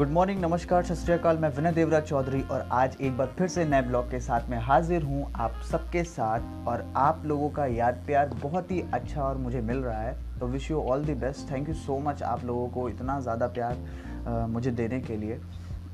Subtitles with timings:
[0.00, 3.64] Good morning नमस्कार, सत श्रीकाल मैं विनय देवराज चौधरी और आज एक बार फिर से
[3.64, 8.02] नए ब्लॉग के साथ में हाजिर हूँ आप सबके साथ और आप लोगों का याद
[8.06, 11.50] प्यार बहुत ही अच्छा और मुझे मिल रहा है। तो wish you all the best
[11.50, 15.36] thank you so much आप लोगों को इतना ज़्यादा प्यार मुझे देने के लिए।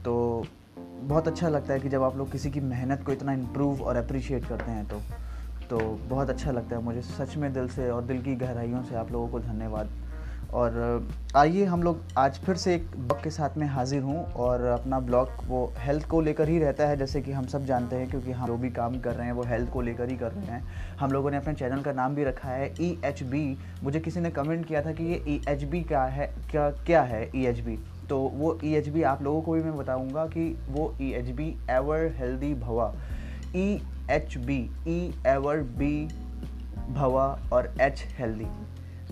[0.05, 0.45] तो
[0.75, 3.96] बहुत अच्छा लगता है कि जब आप लोग किसी की मेहनत को इतना इम्प्रूव और
[3.96, 5.02] अप्रिशिएट करते हैं तो
[5.70, 8.95] तो बहुत अच्छा लगता है मुझे। सच में दिल से और दिल की गहराइयों से
[8.96, 9.91] आप लोगों को धन्यवाद।
[10.55, 14.64] और आइए हम लोग आज फिर से एक ब्लॉग के साथ में हाजिर हूँ और
[14.64, 18.09] अपना ब्लॉग वो हेल्थ को लेकर ही रहता है, जैसे कि हम सब जानते हैं,
[18.10, 20.46] क्योंकि हम जो भी काम कर रहे हैं वो हेल्थ को लेकर ही कर रहे
[20.46, 24.01] हैं। हम लोगों ने अपने चैनल का नाम भी रखा है ई एच बी मुझे
[24.01, 27.30] किसी ने कमेंट किया था कि ये ई एच बी क्या है, क्या क्या है
[27.37, 27.78] ई एच बी
[28.09, 31.30] तो वो ई एच बी आप लोगों को भी मैं बताऊँगा कि वो E H
[31.30, 32.92] B ever healthy भवा
[33.56, 36.09] E H B E ever B
[36.90, 38.46] भवा और एच हेल्दी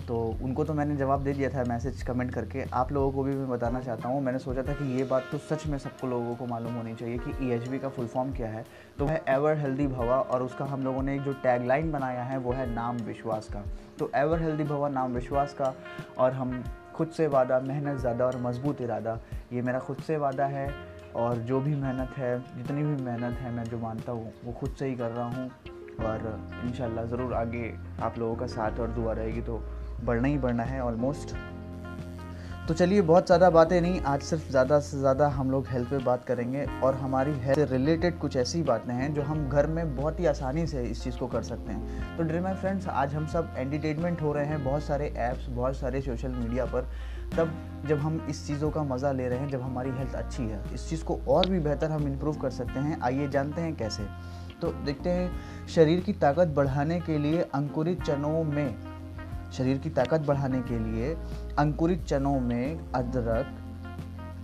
[0.07, 3.35] तो उनको तो मैंने जवाब दे दिया था मैसेज कमेंट करके। आप लोगों को भी
[3.35, 6.35] मैं बताना चाहता हूँ, मैंने सोचा था कि ये बात तो सच में सबको लोगों
[6.35, 8.63] को मालूम होनी चाहिए कि ई e का फुल फॉर्म क्या है।
[8.99, 12.37] तो है एवर हेल्दी भवा और उसका हम लोगों ने एक जो टैगलाइन बनाया है
[12.37, 13.63] वो है नाम विश्वास का।
[13.99, 15.73] तो एवर हेल्दी भवा नाम विश्वास का
[16.17, 16.63] और हम
[16.95, 19.19] खुद से वादा, मेहनत ज़्यादा और मज़बूत इरादा,
[19.53, 20.69] ये मेरा खुद से वादा है
[21.15, 24.75] और जो भी मेहनत है, जितनी भी मेहनत है मैं जो मानता हूँ, वो खुद
[24.79, 25.49] से ही कर रहा हूँ
[26.01, 26.23] और
[26.65, 29.61] इन ज़रूर आगे आप लोगों का साथ और दुआ रहेगी तो
[30.03, 31.35] बढ़ना ही बढ़ना है ऑलमोस्ट
[32.67, 35.97] तो चलिए, बहुत ज़्यादा बातें नहीं, आज सिर्फ़ ज़्यादा से ज़्यादा हम लोग हेल्थ पे
[35.97, 39.95] बात करेंगे और हमारी हेल्थ से रिलेटेड कुछ ऐसी बातें हैं जो हम घर में
[39.95, 43.13] बहुत ही आसानी से इस चीज़ को कर सकते हैं। तो ड्रे माई फ्रेंड्स आज
[43.15, 46.87] हम सब एंटरटेनमेंट हो रहे हैं, बहुत सारे ऐप्स बहुत सारे सोशल मीडिया पर।
[47.37, 47.53] तब
[47.87, 50.89] जब हम इस चीज़ों का मज़ा ले रहे हैं, जब हमारी हेल्थ अच्छी है, इस
[50.89, 54.07] चीज़ को और भी बेहतर हम इम्प्रूव कर सकते हैं। आइए जानते हैं कैसे।
[54.61, 55.31] तो देखते हैं,
[55.67, 58.94] शरीर की ताकत बढ़ाने के लिए अंकुरित चनों में
[59.57, 61.13] शरीर की ताकत बढ़ाने के लिए
[61.59, 63.55] अंकुरित चनों में अदरक,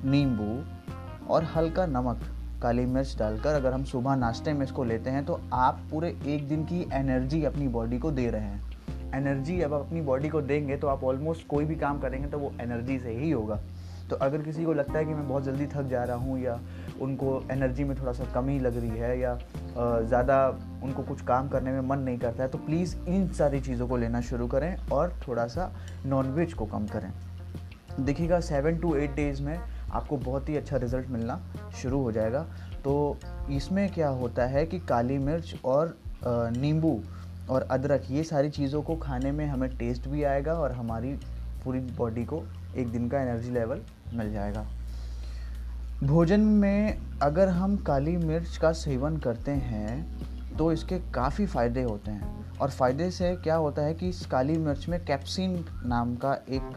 [0.05, 2.21] नींबू और हल्का नमक,
[2.61, 6.47] काली मिर्च डालकर अगर हम सुबह नाश्ते में इसको लेते हैं तो आप पूरे एक
[6.47, 8.69] दिन की एनर्जी अपनी बॉडी को दे रहे हैं।
[9.15, 12.51] एनर्जी अब अपनी बॉडी को देंगे तो आप ऑलमोस्ट कोई भी काम करेंगे तो वो
[12.61, 13.59] एनर्जी से ही होगा।
[14.11, 16.59] तो अगर किसी को लगता है कि मैं बहुत जल्दी थक जा रहा हूँ या
[17.01, 19.37] उनको एनर्जी में थोड़ा सा कमी लग रही है या
[19.75, 20.47] ज़्यादा
[20.83, 23.97] उनको कुछ काम करने में मन नहीं करता है तो प्लीज़ इन सारी चीज़ों को
[23.97, 25.71] लेना शुरू करें और थोड़ा सा
[26.05, 27.11] नॉनवेज को कम करें।
[27.99, 29.57] देखिएगा सेवन टू एट डेज़ में
[29.91, 31.41] आपको बहुत ही अच्छा रिज़ल्ट मिलना
[31.81, 32.45] शुरू हो जाएगा।
[32.83, 33.17] तो
[33.51, 36.99] इसमें क्या होता है कि काली मिर्च और नींबू
[37.49, 41.13] और अदरक, ये सारी चीज़ों को खाने में हमें टेस्ट भी आएगा और हमारी
[41.63, 42.43] पूरी बॉडी को
[42.77, 43.81] एक दिन का एनर्जी लेवल
[44.13, 44.65] मिल जाएगा।
[46.03, 52.11] भोजन में अगर हम काली मिर्च का सेवन करते हैं तो इसके काफ़ी फ़ायदे होते
[52.11, 56.33] हैं। और फ़ायदे से क्या होता है कि इस काली मिर्च में कैप्सिन नाम का
[56.49, 56.73] एक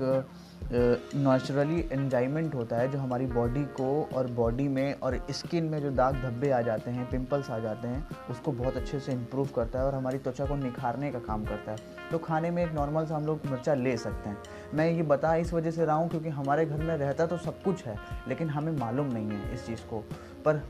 [0.73, 5.91] नेचुरली एंजाइमेंट होता है जो हमारी बॉडी को और बॉडी में और स्किन में जो
[5.91, 9.79] दाग धब्बे आ जाते हैं पिंपल्स आ जाते हैं, उसको बहुत अच्छे से इम्प्रूव करता
[9.79, 11.79] है और हमारी त्वचा को निखारने का काम करता है।
[12.11, 14.37] तो खाने में एक नॉर्मल सा हम लोग मिर्चा ले सकते हैं।
[14.75, 17.63] मैं ये बता इस वजह से रहा हूँ क्योंकि हमारे घर में रहता तो सब
[17.63, 17.99] कुछ है,
[18.29, 19.99] लेकिन हमें मालूम नहीं है इस चीज़ को।
[20.45, 20.63] पर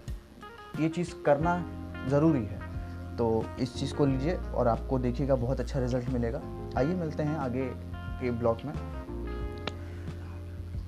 [0.80, 1.64] ये चीज़ करना
[2.08, 2.58] ज़रूरी है।
[3.16, 6.42] तो इस चीज़ को लीजिए और आपको देखिएगा बहुत अच्छा रिज़ल्ट मिलेगा।
[6.76, 9.03] आइए मिलते हैं आगे के ब्लॉग में।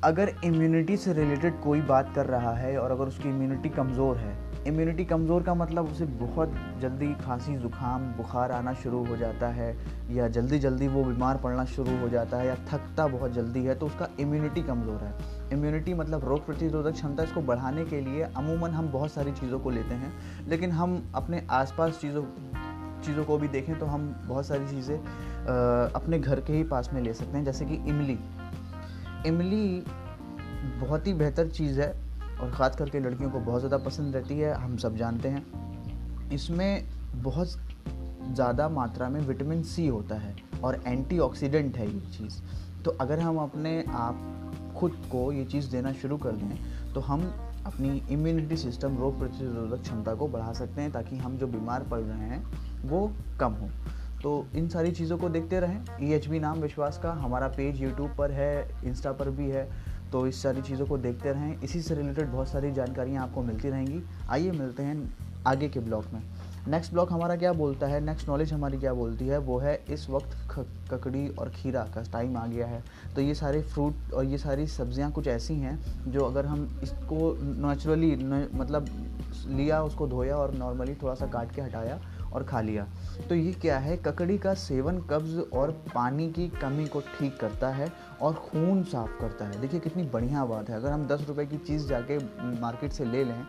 [0.05, 4.35] अगर इम्यूनिटी से रिलेटेड कोई बात कर रहा है और अगर उसकी इम्यूनिटी कमज़ोर है
[4.67, 9.77] इम्यूनिटी कमज़ोर का मतलब उसे बहुत जल्दी खांसी, ज़ुकाम, बुखार आना शुरू हो जाता है
[10.11, 13.75] या जल्दी जल्दी वो बीमार पड़ना शुरू हो जाता है या थकता बहुत जल्दी है
[13.75, 15.15] तो उसका इम्यूनिटी कमज़ोर है।
[15.53, 19.71] इम्यूनिटी मतलब रोग प्रतिरोधक क्षमता इसको बढ़ाने के लिए अमूमन हम बहुत सारी चीज़ों को
[19.71, 20.13] लेते हैं,
[20.49, 22.25] लेकिन हम अपने आसपास चीज़ों
[23.05, 24.97] चीज़ों को भी देखें तो हम बहुत सारी चीज़ें
[25.95, 28.19] अपने घर के ही पास में ले सकते हैं, जैसे कि इमली।
[29.27, 29.85] इमली
[30.81, 31.89] बहुत ही बेहतर चीज़ है
[32.41, 36.85] और ख़ास करके लड़कियों को बहुत ज़्यादा पसंद रहती है, हम सब जानते हैं। इसमें
[37.15, 37.49] बहुत
[38.29, 40.35] ज़्यादा मात्रा में विटामिन सी होता है
[40.65, 42.41] और एंटीऑक्सीडेंट है ये चीज़।
[42.85, 47.23] तो अगर हम अपने आप खुद को ये चीज़ देना शुरू कर दें तो हम
[47.67, 52.01] अपनी इम्यूनिटी सिस्टम रोग प्रतिरोधक क्षमता को बढ़ा सकते हैं ताकि हम जो बीमार पड़
[52.01, 52.43] रहे हैं,
[52.85, 53.11] वो
[53.41, 53.69] कम हो।
[54.27, 58.15] तो इन सारी चीज़ों को देखते रहें। ई एच नाम विश्वास का हमारा पेज यूट्यूब
[58.19, 59.69] पर है इंस्टा पर भी है
[60.13, 63.69] तो इस सारी चीज़ों को देखते रहें। इसी से रिलेटेड बहुत सारी जानकारियाँ आपको मिलती
[63.71, 65.15] रहेंगी। आइए मिलते हैं
[65.47, 66.21] आगे के ब्लॉग में।
[66.69, 68.01] नेक्स्ट ब्लॉग हमारा क्या बोलता है?
[68.01, 69.39] नेक्स्ट नॉलेज हमारी क्या बोलती है?
[69.39, 70.37] वो है इस वक्त
[70.91, 72.83] ककड़ी और खीरा का टाइम आ गया है।
[73.15, 75.79] तो ये सारे फ्रूट और ये सारी सब्ज़ियाँ कुछ ऐसी हैं
[76.09, 77.37] जो अगर हम इसको
[77.69, 78.87] नेचुरली मतलब
[79.49, 82.01] लिया, उसको धोया और नॉर्मली थोड़ा सा काट के हटाया
[82.37, 82.87] और खा लिया।
[83.29, 83.97] तो ये क्या है?
[83.97, 89.11] ककड़ी का सेवन कब्ज़ और पानी की कमी को ठीक करता है और खून साफ़
[89.21, 92.19] करता है। देखिए कितनी बढ़िया बात है। अगर हम दस रुपए की चीज़ जाके
[92.61, 93.47] मार्केट से ले लें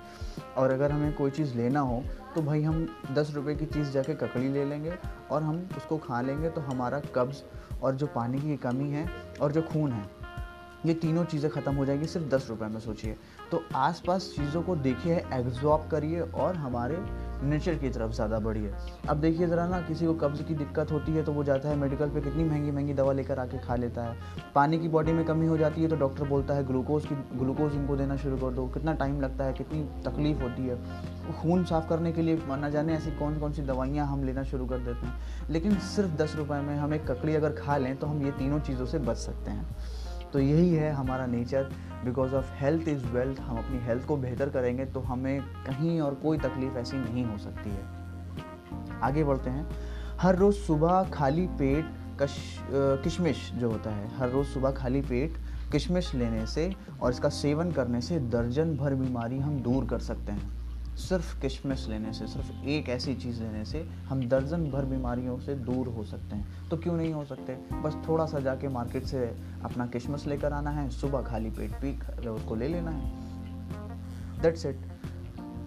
[0.58, 2.04] और अगर हमें कोई चीज़ लेना हो
[2.36, 4.94] तो भाई हम दस रुपए की चीज़ जाके ककड़ी ले लेंगे
[5.32, 7.42] और हम उसको खा लेंगे तो हमारा कब्ज़
[7.84, 9.08] और जो पानी की कमी है
[9.42, 10.06] और जो खून है,
[10.86, 13.16] ये तीनों चीज़ें ख़त्म हो जाएँगी सिर्फ़ दस रुपये में, सोचिए।
[13.52, 16.96] तो आसपास चीज़ों को देखिए एग्जॉर्ब करिए और हमारे
[17.44, 18.72] नेचर की तरफ़ ज़्यादा बढ़ी है।
[19.10, 21.76] अब देखिए ज़रा ना, किसी को कब्ज़ की दिक्कत होती है तो वो जाता है
[21.76, 24.16] मेडिकल पे, कितनी महँगी महँगी दवा लेकर आके खा लेता है।
[24.56, 27.74] पानी की बॉडी में कमी हो जाती है तो डॉक्टर बोलता है, ग्लूकोज की, ग्लूकोज
[27.74, 30.78] इनको देना शुरू कर दो। कितना टाइम लगता है, कितनी तकलीफ़ होती है।
[31.34, 34.66] खून साफ़ करने के लिए ना जाने ऐसी कौन कौन सी दवाइयाँ हम लेना शुरू
[34.66, 35.14] कर देते हैं।
[35.50, 38.60] लेकिन सिर्फ़ दस रुपये में हम एक ककड़ी अगर खा लें तो हम ये तीनों
[38.60, 39.66] चीज़ों से बच सकते हैं।
[40.34, 41.70] तो यही है हमारा nature
[42.06, 46.16] because of health is wealth हम अपनी हेल्थ को बेहतर करेंगे तो हमें कहीं और
[46.16, 49.00] कोई तकलीफ़ ऐसी नहीं हो सकती है.
[49.04, 49.68] आगे बढ़ते हैं.
[50.22, 52.36] हर रोज़ सुबह खाली पेट कश
[53.04, 55.38] किशमिश जो होता है, हर रोज़ सुबह खाली पेट
[55.72, 56.72] किशमिश लेने से
[57.02, 60.57] और इसका सेवन करने से दर्जन भर बीमारी हम दूर कर सकते हैं.
[60.98, 65.56] सिर्फ़ किशमिश लेने से, सिर्फ़ एक ऐसी चीज़ लेने से हम दर्जन भर बीमारियों से
[65.56, 67.54] दूर हो सकते हैं। तो क्यों नहीं हो सकते?
[67.54, 72.30] बस थोड़ा सा जाके मार्केट से अपना किशमिश लेकर आना है, सुबह खाली पेट पी
[72.30, 73.12] उसको ले लेना है।
[74.42, 74.78] दैट्स इट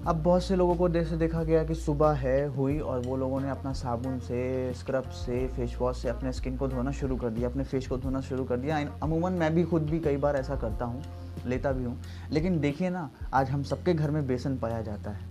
[0.07, 3.41] अब बहुत से लोगों को जैसे देखा गया कि सुबह है, हुई, और वो लोगों
[3.41, 7.31] ने अपना साबुन से स्क्रब से फेस वॉश से अपने स्किन को धोना शुरू कर
[7.31, 10.37] दिया, अपने फेस को धोना शुरू कर दिया। अमूमन मैं भी खुद भी कई बार
[10.37, 11.03] ऐसा करता हूँ।
[11.47, 12.01] लेता भी हूँ।
[12.33, 15.29] लेकिन देखिए ना, आज हम सबके घर में बेसन पाया जाता है।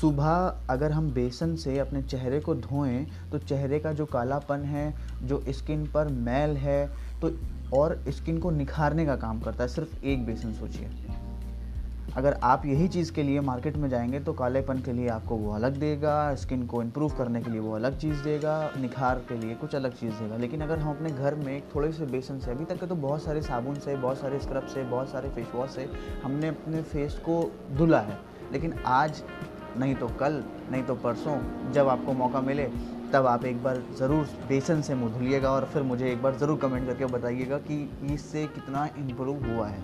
[0.00, 4.94] सुबह अगर हम बेसन से अपने चेहरे को धोएँ तो चेहरे का जो कालापन है,
[5.22, 6.86] जो स्किन पर मैल है
[7.22, 7.30] तो
[7.76, 10.90] और स्किन को निखारने का काम करता है। सिर्फ़ एक बेसन सोचिए।
[12.16, 15.52] अगर आप यही चीज़ के लिए मार्केट में जाएँगे तो कालेपन के लिए आपको वो
[15.54, 19.54] अलग देगा, स्किन को इम्प्रूव करने के लिए वो अलग चीज़ देगा, निखार के लिए
[19.54, 22.64] कुछ अलग चीज़ देगा। लेकिन अगर हम अपने घर में थोड़े से बेसन से अभी
[22.64, 25.70] तक के तो बहुत सारे साबुन से बहुत सारे स्क्रब से बहुत सारे फेस वॉश
[25.70, 25.88] से
[26.22, 27.42] हमने अपने फेस को
[27.76, 28.18] धुला है।
[28.52, 29.22] लेकिन आज,
[29.76, 31.38] नहीं तो कल, नहीं तो परसों,
[31.72, 32.64] जब आपको मौका मिले,
[33.12, 36.58] तब आप एक बार ज़रूर बेसन से मुँह धुलिएगा और फिर मुझे एक बार ज़रूर
[36.58, 37.82] कमेंट करके बताइएगा कि
[38.14, 39.82] इससे कितना इम्प्रूव हुआ है।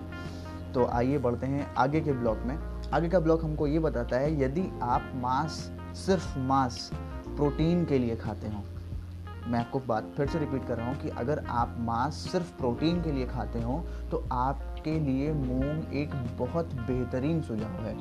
[0.75, 2.57] तो आइए बढ़ते हैं आगे के ब्लॉक में।
[2.93, 5.51] आगे का ब्लॉक हमको ये बताता है, यदि आप मांस,
[5.97, 6.89] सिर्फ़ मांस
[7.27, 8.63] प्रोटीन के लिए खाते हो,
[9.47, 13.01] मैं आपको बात फिर से रिपीट कर रहा हूँ कि अगर आप मांस सिर्फ़ प्रोटीन
[13.01, 17.93] के लिए खाते हो तो आपके लिए मूंग एक बहुत बेहतरीन सुझाव है।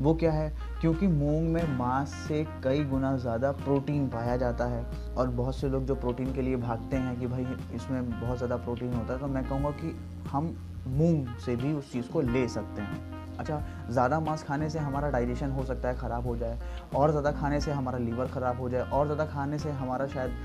[0.00, 0.48] वो क्या है?
[0.80, 4.84] क्योंकि मूंग में मांस से कई गुना ज़्यादा प्रोटीन पाया जाता है,
[5.16, 8.56] और बहुत से लोग जो प्रोटीन के लिए भागते हैं कि भाई इसमें बहुत ज़्यादा
[8.58, 9.96] प्रोटीन होता है तो मैं कहूँगा कि
[10.28, 10.54] हम
[10.88, 15.10] मूंग से भी उस चीज़ को ले सकते हैं। अच्छा ज़्यादा मांस खाने से हमारा
[15.10, 16.58] डाइजेशन हो सकता है, ख़राब हो जाए,
[16.94, 20.36] और ज़्यादा खाने से हमारा लीवर ख़राब हो जाए, और ज़्यादा खाने से हमारा शायद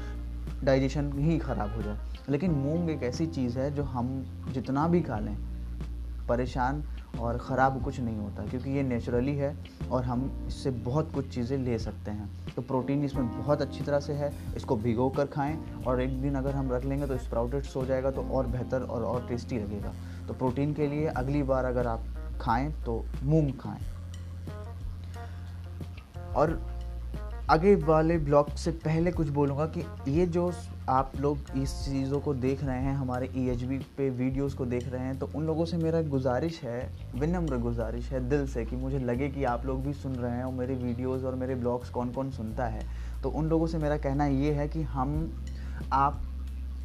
[0.64, 1.98] डाइजेशन ही ख़राब हो जाए।
[2.30, 4.24] लेकिन मूंग एक ऐसी चीज़ है जो हम
[4.54, 5.36] जितना भी खा लें,
[6.28, 6.84] परेशान
[7.20, 9.56] और ख़राब कुछ नहीं होता, क्योंकि ये नेचुरली है
[9.92, 14.00] और हम इससे बहुत कुछ चीज़ें ले सकते हैं। तो प्रोटीन इसमें बहुत अच्छी तरह
[14.00, 15.58] से है, इसको भिगो कर खाएँ,
[15.88, 19.04] और एक दिन अगर हम रख लेंगे तो स्प्राउटेड्स हो जाएगा तो और बेहतर और
[19.04, 19.94] और टेस्टी लगेगा।
[20.28, 22.06] तो प्रोटीन के लिए अगली बार अगर आप
[22.42, 23.82] खाएँ तो मूंग खाएँ।
[26.36, 26.60] और
[27.50, 30.52] आगे वाले ब्लॉग से पहले कुछ बोलूँगा कि ये जो
[30.90, 34.88] आप लोग इस चीज़ों को देख रहे हैं, हमारे ई e पे वीडियोस को देख
[34.90, 38.76] रहे हैं तो उन लोगों से मेरा गुजारिश है, विनम्र गुजारिश है दिल से कि
[38.76, 41.90] मुझे लगे कि आप लोग भी सुन रहे हैं और मेरे वीडियोस और मेरे ब्लॉग्स
[41.90, 42.86] कौन कौन सुनता है।
[43.24, 45.12] तो उन लोगों से मेरा कहना ये है कि हम
[45.94, 46.22] आप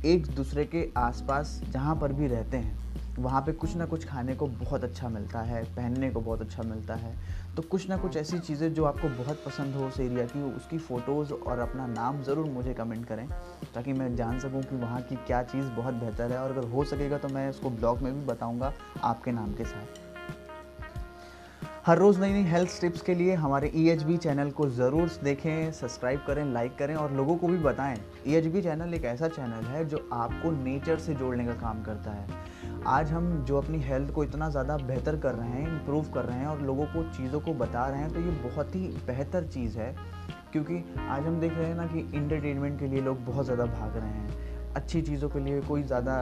[0.04, 2.76] एक दूसरे के आसपास जहाँ पर भी रहते हैं,
[3.18, 6.62] वहाँ पे कुछ ना कुछ खाने को बहुत अच्छा मिलता है, पहनने को बहुत अच्छा
[6.62, 7.16] मिलता है।
[7.56, 10.78] तो कुछ ना कुछ ऐसी चीज़ें जो आपको बहुत पसंद हो उस एरिया की, उसकी
[10.78, 13.26] फ़ोटोज़ और अपना नाम ज़रूर मुझे कमेंट करें,
[13.74, 16.84] ताकि मैं जान सकूँ कि वहाँ की क्या चीज़ बहुत बेहतर है। और अगर हो
[16.84, 18.72] सकेगा तो मैं उसको ब्लॉग में भी बताऊँगा
[19.04, 20.11] आपके नाम के साथ।
[21.86, 25.72] हर रोज़ नई नई हेल्थ टिप्स के लिए हमारे ई e चैनल को ज़रूर देखें
[25.72, 27.96] सब्सक्राइब करें लाइक करें और लोगों को भी बताएँ।
[28.26, 32.10] ई e चैनल एक ऐसा चैनल है जो आपको नेचर से जोड़ने का काम करता
[32.10, 32.26] है।
[32.88, 36.38] आज हम जो अपनी हेल्थ को इतना ज़्यादा बेहतर कर रहे हैं इम्प्रूव कर रहे
[36.38, 39.78] हैं और लोगों को चीज़ों को बता रहे हैं तो ये बहुत ही बेहतर चीज़
[39.78, 39.94] है।
[40.52, 43.96] क्योंकि आज हम देख रहे हैं ना कि इंटरटेनमेंट के लिए लोग बहुत ज़्यादा भाग
[43.96, 46.14] रहे हैं। अच्छी चीज़ों के लिए कोई ज़्यादा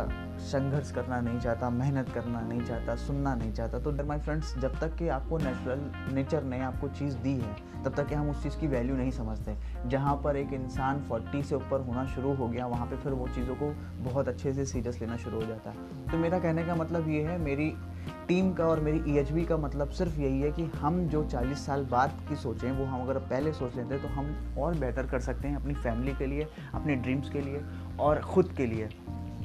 [0.43, 4.79] संघर्ष करना नहीं चाहता, मेहनत करना नहीं चाहता, सुनना नहीं चाहता। तो माय फ्रेंड्स जब
[4.81, 7.55] तक कि आपको नेचुरल नेचर ने आपको चीज़ दी है,
[7.85, 9.57] तब तक कि हम उस चीज़ की वैल्यू नहीं समझते।
[9.89, 13.29] जहाँ पर एक इंसान फोर्टी से ऊपर होना शुरू हो गया, वहाँ पे फिर वो
[13.29, 13.71] चीज़ों को
[14.05, 17.23] बहुत अच्छे से सीरियस लेना शुरू हो जाता है। तो मेरा कहने का मतलब ये
[17.23, 17.73] है, मेरी
[18.29, 21.85] टीम का और मेरी ईएचबी का मतलब सिर्फ़ यही है कि हम जो 40 साल
[21.85, 25.49] बाद की सोचें, वो हम अगर पहले सोच लेते तो हम और बेटर कर सकते
[25.49, 27.63] हैं अपनी फैमिली के लिए, अपने ड्रीम्स के लिए।
[28.01, 28.89] और ख़ुद के लिए।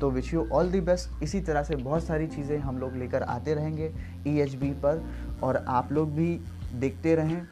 [0.01, 3.23] तो wish you all the best इसी तरह से बहुत सारी चीज़ें हम लोग लेकर
[3.23, 3.91] आते रहेंगे
[4.27, 5.03] ईएचबी पर
[5.43, 6.41] और आप लोग भी
[6.73, 7.47] देखते रहें।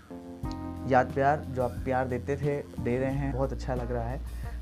[0.90, 4.22] याद प्यार, जो आप प्यार देते थे, दे रहे हैं, बहुत अच्छा लग रहा है।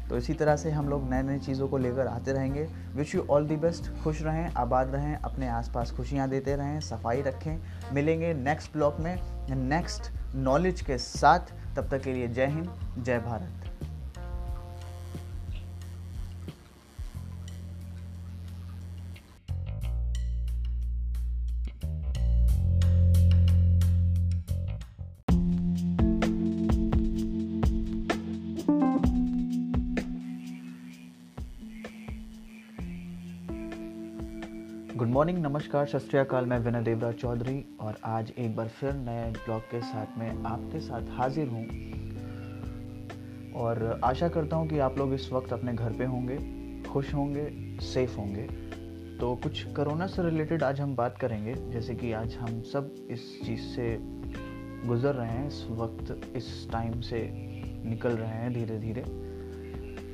[0.09, 3.21] तो इसी तरह से हम लोग नए नए चीज़ों को लेकर आते रहेंगे। Wish you
[3.21, 7.57] all the best खुश रहें, आबाद रहें, अपने आसपास खुशियाँ देते रहें, सफ़ाई रखें।
[7.93, 9.15] मिलेंगे नेक्स्ट ब्लॉक में
[9.49, 13.60] नेक्स्ट नॉलेज के साथ। तब तक के लिए जय हिंद, जय भारत।
[35.21, 36.15] मॉर्निंग, नमस्कार, सत
[36.47, 40.79] मैं विनय देवराज चौधरी और आज एक बार फिर नए ब्लॉग के साथ में आपके
[40.79, 41.65] साथ हाजिर हूँ।
[43.53, 46.37] और आशा करता हूँ कि आप लोग इस वक्त अपने घर पे होंगे,
[46.83, 48.41] खुश होंगे सेफ़ होंगे।
[49.17, 53.41] तो कुछ कोरोना से रिलेटेड आज हम बात करेंगे, जैसे कि आज हम सब इस
[53.45, 53.97] चीज़ से
[54.87, 57.31] गुज़र रहे हैं, इस वक्त, इस टाइम से
[57.85, 59.01] निकल रहे हैं धीरे धीरे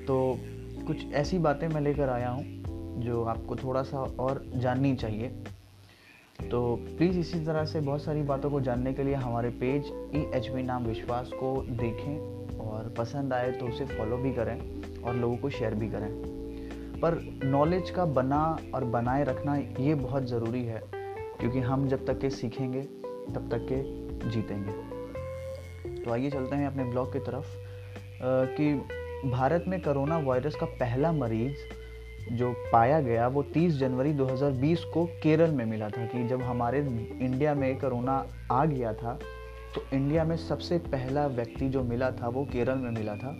[0.06, 0.40] तो
[0.88, 2.57] कुछ ऐसी बातें मैं लेकर आया हूँ
[2.98, 5.27] जो आपको थोड़ा सा और जाननी चाहिए।
[6.42, 10.25] तो प्लीज़ इसी तरह से बहुत सारी बातों को जानने के लिए हमारे पेज ई
[10.36, 15.16] एच बी नाम विश्वास को देखें और पसंद आए तो उसे फॉलो भी करें और
[15.16, 16.10] लोगों को शेयर भी करें।
[17.01, 18.42] पर नॉलेज का बना
[18.75, 20.82] और बनाए रखना ये बहुत ज़रूरी है,
[21.39, 24.72] क्योंकि हम जब तक के सीखेंगे, तब तक के जीतेंगे।
[26.01, 27.56] तो आइए चलते हैं अपने ब्लॉग की तरफ़
[28.56, 28.74] कि
[29.30, 31.58] भारत में कोरोना वायरस का पहला मरीज़
[32.31, 36.79] जो पाया गया वो 30 जनवरी 2020 को केरल में मिला था कि जब हमारे
[37.22, 39.19] इंडिया में कोरोना आ गया था
[39.75, 43.38] तो इंडिया में सबसे पहला व्यक्ति जो मिला था वो केरल में मिला था।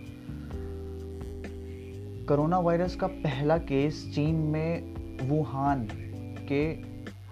[2.26, 4.94] कोरोना वायरस का पहला केस चीन में
[5.28, 5.88] वुहान
[6.48, 6.64] के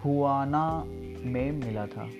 [0.04, 0.84] हुआना
[1.25, 2.10] में मिला था।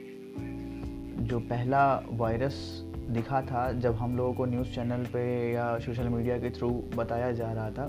[1.25, 6.39] जो पहला वायरस दिखा था जब हम लोगों को न्यूज़ चैनल पे या सोशल मीडिया
[6.39, 7.89] के थ्रू बताया जा रहा था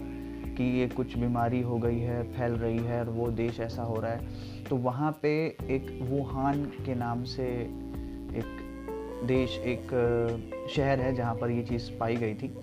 [0.57, 3.99] कि ये कुछ बीमारी हो गई है, फैल रही है और वो देश ऐसा हो
[3.99, 4.27] रहा है।
[4.69, 7.43] तो वहाँ पे एक वुहान के नाम से
[8.35, 8.57] एक
[9.23, 9.87] देश, एक
[10.75, 12.53] शहर है जहाँ पर ये चीज़ पाई गई थी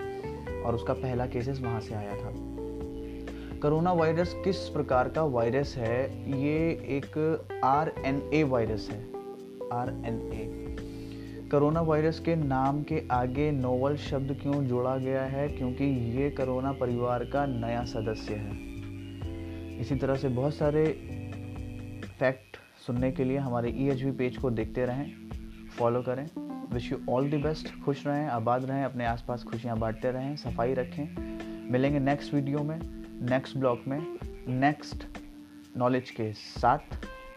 [0.62, 2.32] और उसका पहला केसेस वहाँ से आया था।
[3.62, 6.30] करोना वायरस किस प्रकार का वायरस है?
[6.40, 9.02] ये एक आर एन ए वायरस है।
[9.72, 10.53] R N A.
[11.44, 15.48] Corona virus के नाम के आगे नोवल शब्द क्यों जोड़ा गया है?
[15.48, 15.84] क्योंकि
[16.18, 20.84] ये कोरोना परिवार का नया सदस्य है। इसी तरह से बहुत सारे
[22.18, 25.30] फैक्ट सुनने के लिए हमारे ई e पेज को देखते रहें,
[25.78, 26.26] फॉलो करें।
[26.72, 30.74] Wish you all the best खुश रहें, आबाद रहें, अपने आसपास खुशियाँ बांटते रहें, सफ़ाई
[30.74, 32.78] रखें। मिलेंगे नेक्स्ट वीडियो में
[33.30, 35.06] नेक्स्ट ब्लॉग में नेक्स्ट
[35.76, 36.78] नॉलेज के साथ।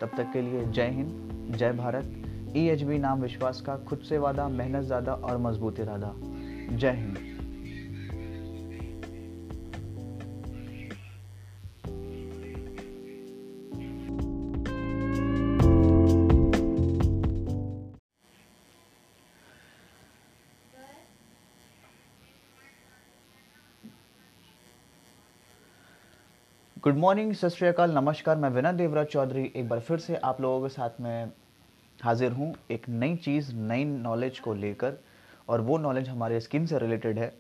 [0.02, 2.24] तब तक के लिए जय हिंद, जय भारत।
[2.58, 6.14] ई नाम विश्वास का खुद से वादा, मेहनत ज़्यादा और मज़बूत इरादा
[6.72, 7.18] जय हिंद।
[26.78, 30.62] गुड मॉर्निंग सत श्रीकाल नमस्कार, मैं विनय देवराज चौधरी। एक बार फिर से आप लोगों
[30.62, 31.32] के साथ में
[32.04, 34.98] हाजिर हूँ एक नई चीज़, नई नॉलेज को लेकर
[35.50, 37.34] और वो नॉलेज हमारे स्किन से रिलेटेड है।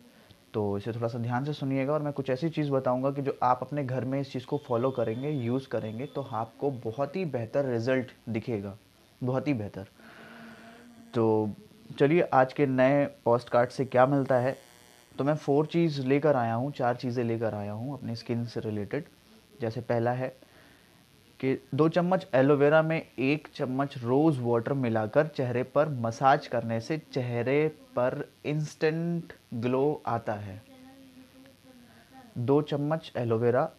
[0.53, 3.37] तो इसे थोड़ा सा ध्यान से सुनिएगा और मैं कुछ ऐसी चीज़ बताऊँगा कि जो
[3.43, 7.25] आप अपने घर में इस चीज़ को फॉलो करेंगे यूज़ करेंगे तो आपको बहुत ही
[7.25, 8.77] बेहतर रिज़ल्ट दिखेगा।
[9.23, 9.87] बहुत ही बेहतर।
[11.13, 11.51] तो
[11.99, 14.55] चलिए आज के नए पोस्ट कार्ड से क्या मिलता है?
[15.17, 18.59] तो मैं फोर चीज़ लेकर आया हूँ, चार चीज़ें लेकर आया हूँ अपनी स्किन से
[18.59, 19.05] रिलेटेड
[19.61, 20.35] जैसे पहला है
[21.39, 26.97] कि दो चम्मच एलोवेरा में एक चम्मच रोज़ वाटर मिलाकर चेहरे पर मसाज करने से
[27.13, 30.61] चेहरे पर इंस्टेंट ग्लो आता है।
[32.37, 33.69] दो चम्मच एलोवेरा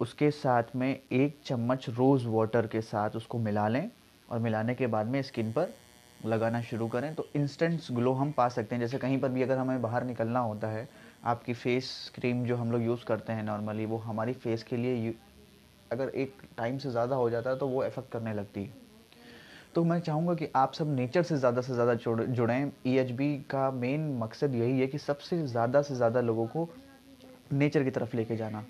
[0.00, 3.88] उसके साथ में एक चम्मच रोज़ वाटर के साथ उसको मिला लें
[4.28, 5.74] और मिलाने के बाद में स्किन पर
[6.26, 9.58] लगाना शुरू करें तो इंस्टेंट ग्लो हम पा सकते हैं। जैसे कहीं पर भी अगर
[9.58, 10.88] हमें बाहर निकलना होता है,
[11.24, 15.14] आपकी फेस क्रीम जो हम लोग यूज़ करते हैं नॉर्मली वो हमारी फेस के लिए
[15.92, 18.84] अगर एक टाइम से ज़्यादा हो जाता है तो वो इफ़ेक्ट करने लगती है।
[19.74, 23.70] तो मैं चाहूँगा कि आप सब नेचर से ज़्यादा से ज़्यादा जुड़ें ई e का
[23.72, 26.68] मेन मकसद यही है कि सबसे ज़्यादा से ज़्यादा लोगों को
[27.52, 28.64] नेचर की तरफ़ लेके जाना।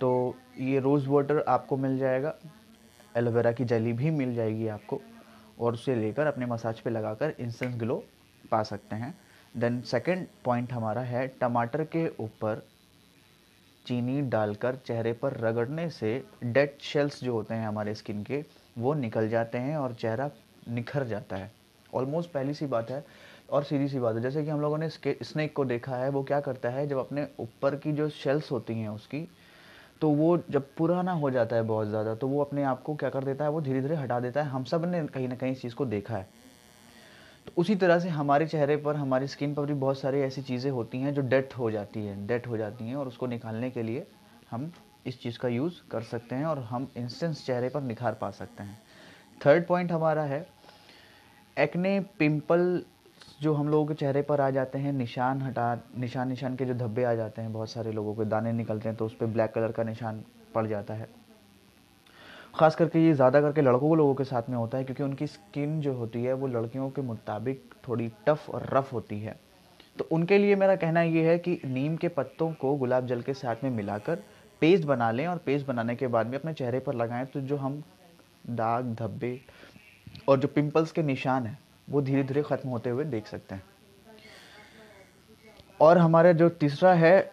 [0.00, 2.34] तो ये रोज़ वाटर आपको मिल जाएगा
[3.14, 5.00] एलोवेरा की जली भी मिल जाएगी आपको,
[5.60, 8.02] और उसे लेकर अपने मसाज पे लगाकर इंस्टेंट ग्लो
[8.44, 9.14] पा सकते हैं।
[9.54, 12.62] देन सेकंड पॉइंट हमारा है, टमाटर के ऊपर
[13.86, 18.44] चीनी डालकर चेहरे पर रगड़ने से डेड शेल्स जो होते हैं हमारे स्किन के,
[18.78, 20.30] वो निकल जाते हैं और चेहरा
[20.68, 21.50] निखर जाता है।
[21.92, 23.04] ऑलमोस्ट पहली सी बात है
[23.50, 26.22] और सीधी सी बात है। जैसे कि हम लोगों ने स्नेक को देखा है, वो
[26.22, 29.26] क्या करता है, जब अपने ऊपर की जो शेल्स होती हैं उसकी
[30.00, 33.08] तो वो जब पुराना हो जाता है बहुत ज़्यादा तो वो अपने आप को क्या
[33.10, 35.60] कर देता है, वो धीरे धीरे हटा देता है। हम सबने कहीं ना कहीं इस
[35.62, 36.28] चीज़ को देखा है।
[37.50, 40.70] तो उसी तरह से हमारे चेहरे पर, हमारी स्किन पर भी बहुत सारी ऐसी चीज़ें
[40.70, 43.82] होती हैं जो डेथ हो जाती है डेथ हो जाती हैं और उसको निकालने के
[43.82, 44.06] लिए
[44.50, 44.70] हम
[45.06, 48.62] इस चीज़ का यूज़ कर सकते हैं और हम इंस्टेंस चेहरे पर निखार पा सकते
[48.62, 48.78] हैं।
[49.40, 50.46] थर्ड पॉइंट हमारा है,
[51.56, 52.82] एक्ने पिंपल
[53.42, 56.74] जो हम लोगों के चेहरे पर आ जाते हैं, निशान हटा, निशान निशान के जो
[56.74, 59.52] धब्बे आ जाते हैं, बहुत सारे लोगों के दाने निकलते हैं तो उस पर ब्लैक
[59.52, 61.08] कलर का निशान पड़ जाता है।
[62.54, 65.26] ख़ास करके ये ज़्यादा करके लड़कों को लोगों के साथ में होता है, क्योंकि उनकी
[65.26, 69.38] स्किन जो होती है, वो लड़कियों के मुताबिक थोड़ी टफ़ और रफ़ होती है।
[69.98, 73.34] तो उनके लिए मेरा कहना ये है कि नीम के पत्तों को गुलाब जल के
[73.34, 74.22] साथ में मिलाकर
[74.62, 77.56] पेस्ट बना लें और पेस्ट बनाने के बाद में अपने चेहरे पर लगाएँ तो जो
[77.56, 77.82] हम
[78.48, 79.40] दाग, धब्बे
[80.28, 83.62] और जो पिंपल्स के निशान हैं, वो धीरे धीरे ख़त्म होते हुए देख सकते हैं।
[85.80, 87.32] और हमारे जो तीसरा है,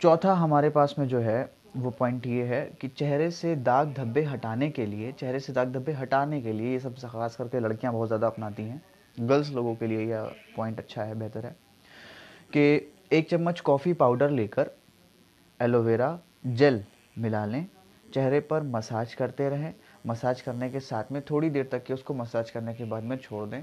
[0.00, 4.22] चौथा हमारे पास में जो है वो पॉइंट ये है कि चेहरे से दाग धब्बे
[4.22, 7.92] हटाने के लिए, चेहरे से दाग धब्बे हटाने के लिए ये सब खास करके लड़कियाँ
[7.92, 8.82] बहुत ज़्यादा अपनाती हैं।
[9.18, 11.56] गर्ल्स लोगों के लिए यह पॉइंट अच्छा है, बेहतर है।
[12.52, 14.70] कि एक चम्मच कॉफ़ी पाउडर लेकर
[15.60, 16.84] एलोवेरा जेल
[17.18, 17.66] मिला लें।
[18.14, 19.74] चेहरे पर मसाज करते रहें।
[20.06, 23.16] मसाज करने के साथ में थोड़ी देर तक के उसको मसाज करने के बाद में
[23.16, 23.62] छोड़ दें।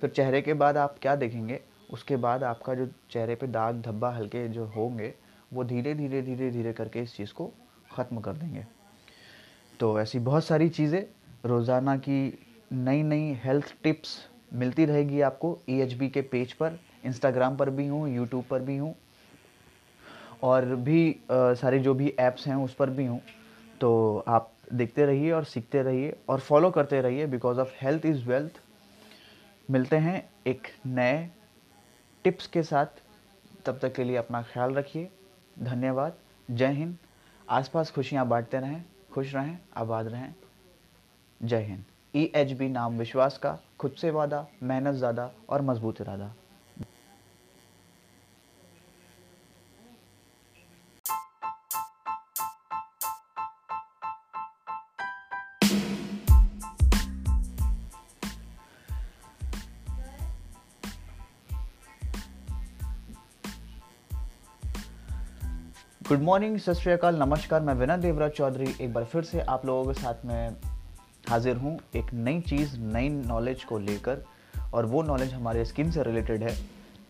[0.00, 1.60] फिर चेहरे के बाद आप क्या देखेंगे?
[1.90, 5.14] उसके बाद आपका जो चेहरे पे दाग धब्बा हल्के जो होंगे
[5.52, 7.50] वो धीरे धीरे धीरे धीरे करके इस चीज़ को
[7.92, 8.64] ख़त्म कर देंगे।
[9.80, 11.02] तो ऐसी बहुत सारी चीज़ें
[11.46, 12.22] रोज़ाना की
[12.72, 14.16] नई नई हेल्थ टिप्स
[14.54, 18.76] मिलती रहेगी आपको। ई e के पेज पर इंस्टाग्राम पर भी हूँ यूट्यूब पर भी
[18.76, 18.94] हूँ
[20.42, 23.20] और भी आ, सारे जो भी ऐप्स हैं उस पर भी हूँ।
[23.80, 28.24] तो आप देखते रहिए और सीखते रहिए और फॉलो करते रहिए because of health is
[28.24, 28.60] wealth
[29.68, 31.28] मिलते हैं एक नए
[32.24, 33.02] टिप्स के साथ।
[33.66, 35.10] तब तक के लिए अपना ख्याल रखिए।
[35.62, 36.16] धन्यवाद।
[36.50, 36.96] जय हिंद।
[37.48, 40.34] आसपास खुशियाँ बांटते रहें, खुश रहें, आबाद रहें।
[41.40, 46.00] जय हिंद। ई एच बी नाम विश्वास का, खुद से वादा, मेहनत ज़्यादा और मज़बूत
[46.00, 46.32] इरादा।
[66.10, 69.92] गुड मॉर्निंग सत श्रीकाल नमस्कार, मैं विनय देवराज चौधरी। एक बार फिर से आप लोगों
[69.92, 70.56] के साथ में
[71.28, 74.24] हाजिर हूँ एक नई चीज़, नई नॉलेज को लेकर,
[74.74, 76.54] और वो नॉलेज हमारे स्किन से रिलेटेड है।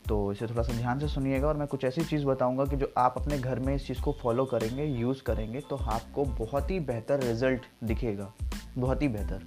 [0.09, 2.93] तो इसे थोड़ा सा ध्यान से सुनिएगा और मैं कुछ ऐसी चीज़ बताऊँगा कि जो
[2.99, 6.81] आप अपने घर में इस चीज़ को फॉलो करेंगे यूज़ करेंगे तो आपको बहुत ही
[6.81, 8.33] बेहतर रिज़ल्ट दिखेगा।
[8.79, 9.43] बहुत ही बेहतर।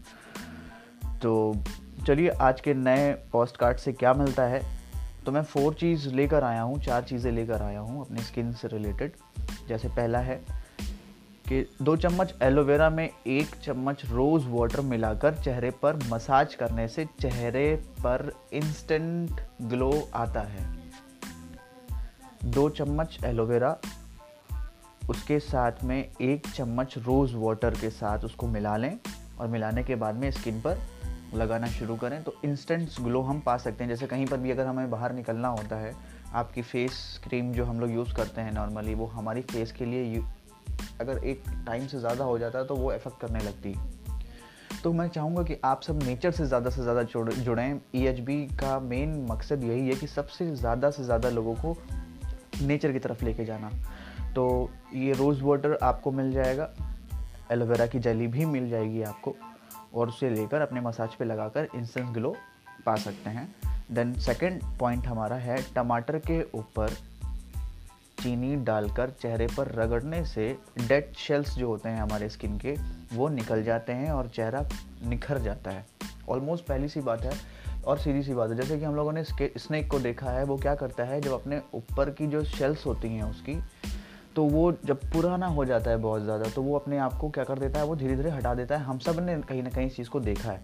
[1.21, 1.55] तो
[2.07, 4.82] चलिए आज के नए पोस्ट कार्ड से क्या मिलता है?
[5.25, 8.67] तो मैं फोर चीज़ लेकर आया हूँ, चार चीज़ें लेकर आया हूँ अपनी स्किन से
[8.67, 9.11] रिलेटेड
[9.67, 10.35] जैसे पहला है
[11.47, 17.05] कि दो चम्मच एलोवेरा में एक चम्मच रोज़ वाटर मिलाकर चेहरे पर मसाज करने से
[17.05, 20.77] चेहरे पर इंस्टेंट ग्लो आता है।
[22.45, 23.77] दो चम्मच एलोवेरा
[25.09, 28.97] उसके साथ में एक चम्मच रोज़ वाटर के साथ उसको मिला लें
[29.39, 30.77] और मिलाने के बाद में स्किन पर
[31.33, 34.65] लगाना शुरू करें तो इंस्टेंट ग्लो हम पा सकते हैं। जैसे कहीं पर भी अगर
[34.65, 35.93] हमें बाहर निकलना होता है,
[36.33, 40.21] आपकी फेस क्रीम जो हम लोग यूज़ करते हैं नॉर्मली वो हमारी फेस के लिए
[41.01, 43.75] अगर एक टाइम से ज़्यादा हो जाता है तो वो इफ़ेक्ट करने लगती।
[44.83, 48.79] तो मैं चाहूँगा कि आप सब नेचर से ज़्यादा से ज़्यादा जुड़ें ई e का
[48.81, 51.75] मेन मकसद यही है कि सबसे ज़्यादा से ज़्यादा लोगों को
[52.61, 53.69] नेचर की तरफ़ लेके जाना।
[54.35, 56.69] तो ये रोज़ वाटर आपको मिल जाएगा
[57.51, 59.35] एलोवेरा की जली भी मिल जाएगी आपको।
[59.93, 62.35] और उसे लेकर अपने मसाज पे लगाकर इंस्टेंट ग्लो
[62.85, 63.55] पा सकते हैं।
[63.91, 66.93] देन सेकंड पॉइंट हमारा है, टमाटर के ऊपर
[68.19, 72.75] चीनी डालकर चेहरे पर रगड़ने से डेड शेल्स जो होते हैं हमारे स्किन के,
[73.13, 74.63] वो निकल जाते हैं और चेहरा
[75.05, 75.85] निखर जाता है।
[76.29, 77.31] ऑलमोस्ट पहली सी बात है
[77.85, 80.57] और सीधी सी बात है, जैसे कि हम लोगों ने स्नेक को देखा है, वो
[80.57, 83.55] क्या करता है, जब अपने ऊपर की जो शेल्स होती हैं उसकी
[84.35, 87.43] तो वो जब पुराना हो जाता है बहुत ज़्यादा तो वो अपने आप को क्या
[87.43, 87.85] कर देता है?
[87.85, 90.51] वो धीरे धीरे हटा देता है। हम सबने कहीं ना कहीं इस चीज़ को देखा
[90.51, 90.61] है।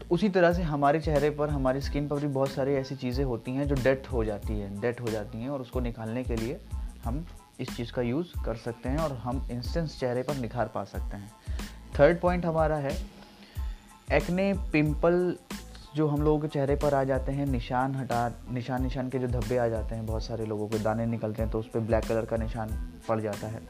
[0.00, 3.24] तो उसी तरह से हमारे चेहरे पर, हमारी स्किन पर भी बहुत सारी ऐसी चीज़ें
[3.24, 6.36] होती हैं जो डेथ हो जाती है, डेथ हो जाती हैं और उसको निकालने के
[6.36, 6.60] लिए
[7.04, 7.24] हम
[7.60, 11.16] इस चीज़ का यूज़ कर सकते हैं और हम इंस्टेंस चेहरे पर निखार पा सकते
[11.16, 11.32] हैं।
[11.98, 12.96] थर्ड पॉइंट हमारा है,
[14.12, 15.36] एक्ने पिंपल
[15.96, 19.26] जो हम लोगों के चेहरे पर आ जाते हैं, निशान हटा निशान निशान के जो
[19.28, 22.04] धब्बे आ जाते हैं, बहुत सारे लोगों के दाने निकलते हैं तो उस पर ब्लैक
[22.04, 22.68] कलर का निशान
[23.08, 23.60] पड़ जाता है।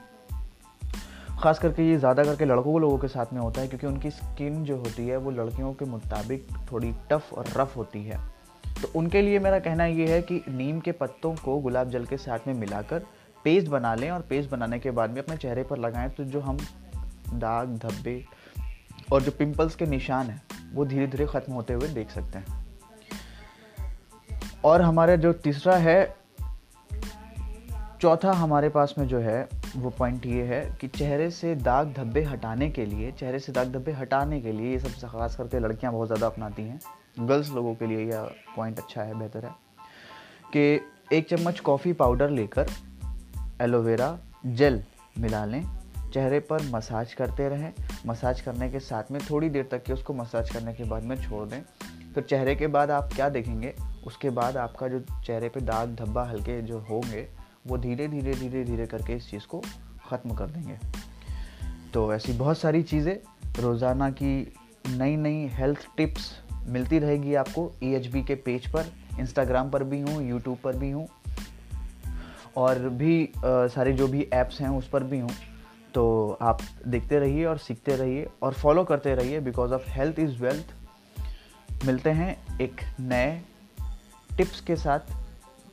[1.43, 4.63] ख़ास करके ये ज़्यादा करके लड़कों लोगों के साथ में होता है, क्योंकि उनकी स्किन
[4.65, 8.19] जो होती है, वो लड़कियों के मुताबिक थोड़ी टफ और रफ़ होती है।
[8.83, 12.17] तो उनके लिए मेरा कहना ये है कि नीम के पत्तों को गुलाब जल के
[12.17, 13.07] साथ में मिलाकर
[13.45, 16.41] पेस्ट बना लें और पेस्ट बनाने के बाद में अपने चेहरे पर लगाएँ तो जो
[16.41, 16.59] हम
[17.35, 18.25] दाग, धब्बे
[19.13, 20.43] और जो पिंपल्स के निशान हैं,
[20.75, 22.61] वो धीरे धीरे ख़त्म होते हुए देख सकते हैं।
[24.65, 26.15] और हमारा जो तीसरा है,
[28.01, 32.23] चौथा हमारे पास में जो है, वो पॉइंट ये है कि चेहरे से दाग धब्बे
[32.23, 35.93] हटाने के लिए, चेहरे से दाग धब्बे हटाने के लिए ये सब खास करके लड़कियाँ
[35.93, 36.81] बहुत ज़्यादा अपनाती हैं।
[37.19, 39.53] गर्ल्स लोगों के लिए यह पॉइंट अच्छा है, बेहतर है
[40.57, 42.67] कि एक चम्मच कॉफ़ी पाउडर लेकर
[43.61, 44.83] एलोवेरा जेल
[45.19, 45.82] मिला लें।
[46.15, 47.73] चेहरे पर मसाज करते रहें।
[48.07, 51.17] मसाज करने के साथ में थोड़ी देर तक के उसको मसाज करने के बाद में
[51.23, 51.61] छोड़ दें।
[52.15, 53.75] फिर चेहरे के बाद आप क्या देखेंगे?
[54.07, 57.27] उसके बाद आपका जो चेहरे पे दाग धब्बा हल्के जो होंगे
[57.67, 59.63] वो धीरे धीरे धीरे धीरे करके इस चीज़ को
[60.07, 60.79] ख़त्म कर देंगे।
[61.95, 63.17] तो ऐसी बहुत सारी चीज़ें।
[63.61, 64.53] रोज़ाना की
[64.89, 66.31] नई नई हेल्थ टिप्स
[66.67, 70.91] मिलती रहेगी आपको। ई e के पेज पर इंस्टाग्राम पर भी हूँ यूट्यूब पर भी
[70.91, 71.07] हूँ।
[72.57, 75.31] और भी आ, सारे जो भी ऐप्स हैं उस पर भी हूँ।
[75.95, 80.43] तो आप देखते रहिए और सीखते रहिए और फॉलो करते रहिए because of health is
[80.43, 80.75] wealth
[81.87, 83.43] मिलते हैं एक नए
[84.37, 85.01] टिप्स के साथ।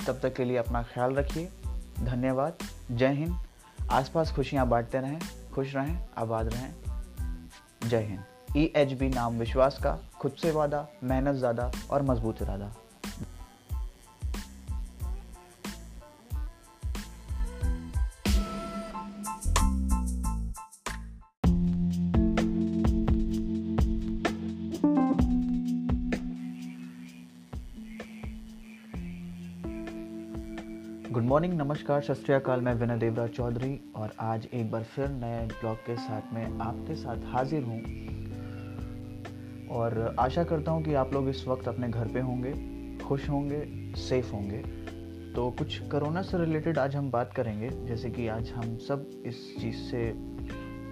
[0.07, 1.49] तब तक के लिए अपना ख्याल रखिए।
[1.99, 2.53] धन्यवाद।
[2.91, 3.35] जय हिंद।
[3.91, 5.19] आसपास खुशियाँ बांटते रहें,
[5.53, 6.73] खुश रहें, आबाद रहें।
[7.89, 8.23] जय हिंद।
[8.57, 12.71] ई एच बी नाम विश्वास का, खुद से वादा, मेहनत ज़्यादा और मज़बूत इरादा।
[31.39, 35.95] मॉर्निंग, नमस्कार, सत मैं विनय देवराज चौधरी और आज एक बार फिर नए ब्लॉग के
[35.95, 37.79] साथ में आपके साथ हाजिर हूँ।
[39.67, 42.51] और आशा करता हूँ कि आप लोग इस वक्त अपने घर पे होंगे,
[42.97, 44.57] खुश होंगे सेफ़ होंगे।
[45.33, 49.55] तो कुछ कोरोना से रिलेटेड आज हम बात करेंगे, जैसे कि आज हम सब इस
[49.61, 50.13] चीज़ से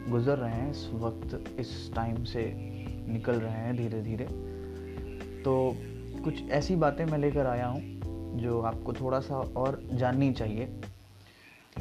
[0.10, 2.54] गुज़र रहे हैं, इस वक्त, इस टाइम से
[3.14, 4.26] निकल रहे हैं धीरे धीरे
[5.44, 5.76] तो
[6.24, 7.97] कुछ ऐसी बातें मैं लेकर आया हूँ
[8.36, 10.66] जो आपको थोड़ा सा और जाननी चाहिए।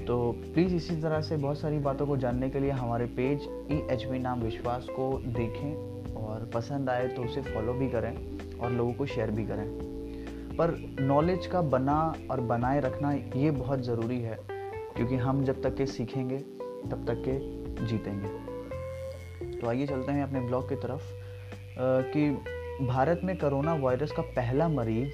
[0.06, 3.80] तो प्लीज़ इसी तरह से बहुत सारी बातों को जानने के लिए हमारे पेज ई
[3.90, 8.70] एच बी नाम विश्वास को देखें और पसंद आए तो उसे फॉलो भी करें और
[8.70, 9.68] लोगों को शेयर भी करें।
[10.56, 14.38] पर नॉलेज का बना और बनाए रखना ये बहुत ज़रूरी है,
[14.96, 16.38] क्योंकि हम जब तक के सीखेंगे,
[16.90, 18.28] तब तक के जीतेंगे।
[19.60, 21.02] तो आइए चलते हैं अपने ब्लॉग की तरफ़।
[21.78, 22.30] कि
[22.86, 25.12] भारत में कोरोना वायरस का पहला मरीज़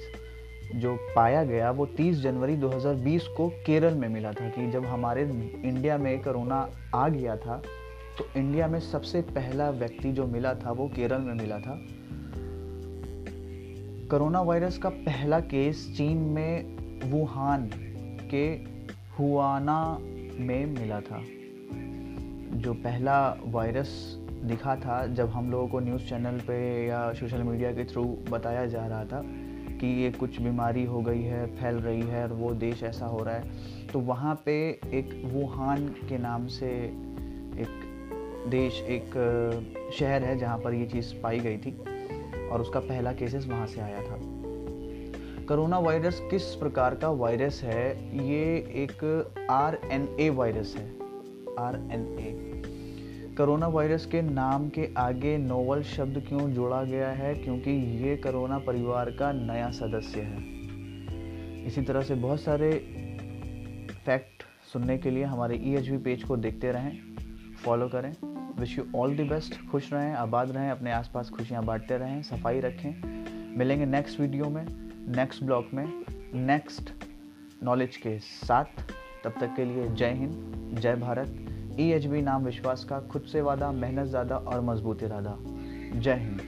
[0.73, 5.23] जो पाया गया, वो 30 जनवरी 2020 को केरल में मिला था कि जब हमारे
[5.23, 7.61] इंडिया में कोरोना आ गया था
[8.17, 11.77] तो इंडिया में सबसे पहला व्यक्ति जो मिला था, वो केरल में मिला था।
[14.09, 17.69] कोरोना वायरस का पहला केस चीन में वुहान
[18.31, 18.45] के
[19.15, 19.97] हुआना
[20.39, 21.21] में मिला था,
[22.55, 23.89] जो पहला वायरस
[24.43, 28.65] दिखा था जब हम लोगों को न्यूज़ चैनल पे या सोशल मीडिया के थ्रू बताया
[28.65, 29.23] जा रहा था।
[29.83, 33.23] कि ये कुछ बीमारी हो गई है, फैल रही है और वो देश ऐसा हो
[33.23, 33.51] रहा है।
[33.87, 36.69] तो वहाँ पे एक वुहान के नाम से
[37.55, 37.83] एक
[38.47, 39.11] देश, एक
[39.93, 41.77] शहर है जहाँ पर ये चीज़ पाई गई थी
[42.47, 44.19] और उसका पहला केसेस वहाँ से आया था।
[45.45, 48.17] करोना वायरस किस प्रकार का वायरस है?
[48.27, 50.89] ये एक आर एन ए वायरस है।
[51.59, 52.42] R N A.
[53.37, 57.35] Corona virus के नाम के आगे नोवल शब्द क्यों जोड़ा गया है?
[57.35, 57.71] क्योंकि
[58.03, 62.71] ये कोरोना परिवार का नया सदस्य है। इसी तरह से बहुत सारे
[64.05, 64.43] फैक्ट
[64.73, 67.15] सुनने के लिए हमारे ई e पेज को देखते रहें,
[67.63, 68.13] फॉलो करें।
[68.59, 72.59] Wish you all the best खुश रहें, आबाद रहें, अपने आसपास खुशियाँ बांटते रहें, सफ़ाई
[72.59, 74.65] रखें। मिलेंगे नेक्स्ट वीडियो में
[75.15, 75.85] नेक्स्ट ब्लॉग में
[76.33, 76.91] नेक्स्ट
[77.63, 78.65] नॉलेज के साथ।
[79.23, 83.21] तब तक के लिए जय हिंद, जय भारत ई एच बी नाम विश्वास का खुद
[83.21, 85.37] से वादा, मेहनत ज़्यादा और मज़बूत इरादा।
[85.99, 86.41] जय हिंद।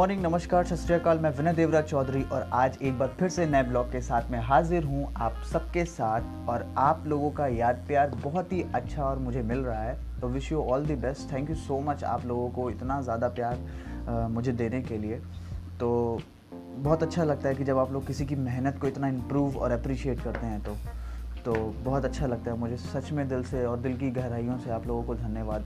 [0.00, 3.90] मॉर्निंग नमस्कार, सत मैं विनय देवराज चौधरी और आज एक बार फिर से नए ब्लॉग
[3.92, 8.52] के साथ में हाजिर हूँ आप सबके साथ और आप लोगों का याद प्यार बहुत
[8.52, 11.56] ही अच्छा और मुझे मिल रहा है। तो wish you all the best thank you
[11.56, 15.16] so much आप लोगों को इतना ज़्यादा प्यार मुझे देने के लिए।
[15.80, 16.20] तो
[16.54, 19.70] बहुत अच्छा लगता है कि जब आप लोग किसी की मेहनत को इतना इम्प्रूव और
[19.70, 20.76] अप्रिशिएट करते हैं तो
[21.44, 21.52] तो
[21.84, 24.86] बहुत अच्छा लगता है मुझे। सच में दिल से और दिल की गहराइयों से आप
[24.86, 25.64] लोगों को धन्यवाद।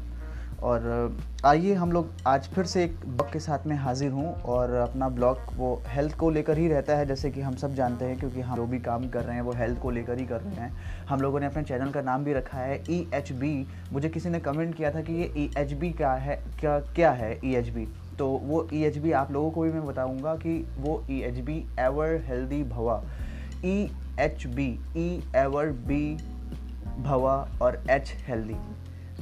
[0.63, 4.71] और आइए हम लोग आज फिर से एक ब्लॉग के साथ में हाजिर हूँ और
[4.75, 8.19] अपना ब्लॉग वो हेल्थ को लेकर ही रहता है, जैसे कि हम सब जानते हैं
[8.19, 10.55] क्योंकि हम जो भी काम कर रहे हैं वो हेल्थ को लेकर ही कर रहे
[10.55, 10.71] हैं।
[11.09, 14.31] हम लोगों ने अपने चैनल का नाम भी रखा है ई एच बी मुझे किसी
[14.31, 17.55] ने कमेंट किया था कि ये ई एच बी क्या है, क्या क्या है ई
[17.55, 17.87] एच बी
[18.19, 21.39] तो वो ई एच बी आप लोगों को भी मैं बताऊँगा कि वो E H
[21.45, 23.03] B ever healthy भवा
[23.65, 23.91] E
[24.21, 26.17] H B E ever B
[27.03, 28.57] भवा और एच हेल्दी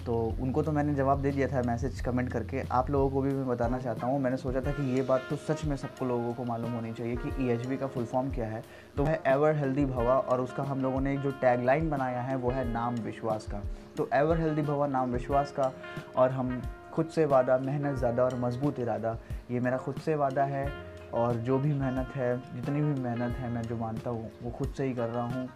[0.06, 3.32] तो उनको तो मैंने जवाब दे दिया था मैसेज, कमेंट करके। आप लोगों को भी
[3.34, 6.32] मैं बताना चाहता हूँ, मैंने सोचा था कि ये बात तो सच में सबको लोगों
[6.34, 8.62] को मालूम होनी चाहिए कि ई e का फुल फॉर्म क्या है।
[8.96, 12.36] तो है एवर हेल्दी भवा और उसका हम लोगों ने एक जो टैगलाइन बनाया है,
[12.36, 13.62] वो है नाम विश्वास का।
[13.96, 15.72] तो एवर हेल्दी भवा नाम विश्वास का
[16.16, 16.60] और हम
[16.92, 19.18] खुद से वादा, मेहनत ज़्यादा और मज़बूत इरादा,
[19.50, 20.70] ये मेरा खुद से वादा है।
[21.14, 24.72] और जो भी मेहनत है, जितनी भी मेहनत है, मैं जो मानता हूँ, वो खुद
[24.76, 25.48] से ही कर रहा हूँ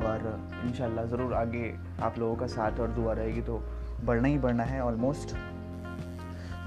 [0.00, 0.22] और
[0.64, 0.72] इन
[1.06, 3.62] ज़रूर आगे आप लोगों का साथ और दुआ रहेगी तो
[4.06, 5.34] बढ़ना ही बढ़ना है ऑलमोस्ट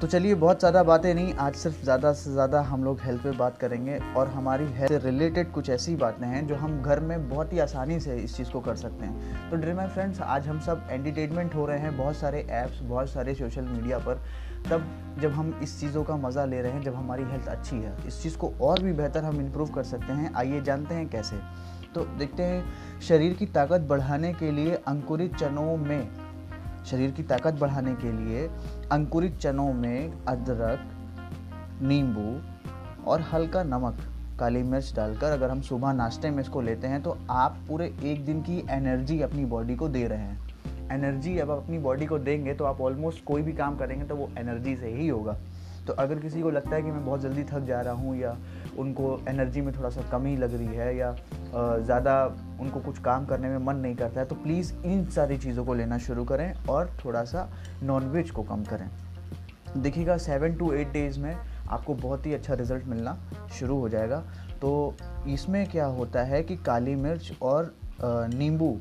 [0.01, 3.31] तो चलिए, बहुत ज़्यादा बातें नहीं, आज सिर्फ़ ज़्यादा से ज़्यादा हम लोग हेल्थ पे
[3.31, 7.29] बात करेंगे और हमारी हेल्थ से रिलेटेड कुछ ऐसी बातें हैं जो हम घर में
[7.29, 10.47] बहुत ही आसानी से इस चीज़ को कर सकते हैं। तो डियर माई फ्रेंड्स आज
[10.47, 14.21] हम सब एंटरटेनमेंट हो रहे हैं, बहुत सारे ऐप्स बहुत सारे सोशल मीडिया पर।
[14.69, 14.85] तब
[15.21, 18.21] जब हम इस चीज़ों का मज़ा ले रहे हैं, जब हमारी हेल्थ अच्छी है, इस
[18.23, 21.39] चीज़ को और भी बेहतर हम इम्प्रूव कर सकते हैं। आइए जानते हैं कैसे।
[21.95, 22.63] तो देखते हैं,
[23.01, 26.26] शरीर की ताकत बढ़ाने के लिए अंकुरित चनों में
[26.87, 28.47] शरीर की ताकत बढ़ाने के लिए
[28.91, 30.89] अंकुरित चनों में अदरक,
[31.81, 33.97] नींबू और हल्का नमक,
[34.39, 38.25] काली मिर्च डालकर अगर हम सुबह नाश्ते में इसको लेते हैं तो आप पूरे एक
[38.25, 42.53] दिन की एनर्जी अपनी बॉडी को दे रहे हैं। एनर्जी अब अपनी बॉडी को देंगे
[42.53, 45.37] तो आप ऑलमोस्ट कोई भी काम करेंगे तो वो एनर्जी से ही होगा।
[45.87, 48.35] तो अगर किसी को लगता है कि मैं बहुत जल्दी थक जा रहा हूँ या
[48.79, 51.15] उनको एनर्जी में थोड़ा सा कमी लग रही है या
[51.47, 52.23] ज़्यादा
[52.61, 55.73] उनको कुछ काम करने में मन नहीं करता है तो प्लीज़ इन सारी चीज़ों को
[55.73, 57.47] लेना शुरू करें और थोड़ा सा
[57.83, 58.89] नॉनवेज को कम करें।
[59.77, 61.35] देखिएगा सेवन टू एट डेज़ में
[61.69, 63.17] आपको बहुत ही अच्छा रिज़ल्ट मिलना
[63.59, 64.23] शुरू हो जाएगा।
[64.61, 64.95] तो
[65.27, 68.77] इसमें क्या होता है कि काली मिर्च और नींबू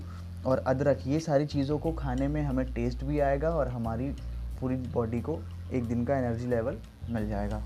[0.47, 4.09] और अदरक, ये सारी चीज़ों को खाने में हमें टेस्ट भी आएगा और हमारी
[4.61, 5.39] पूरी बॉडी को
[5.73, 6.77] एक दिन का एनर्जी लेवल
[7.11, 7.63] मिल जाएगा।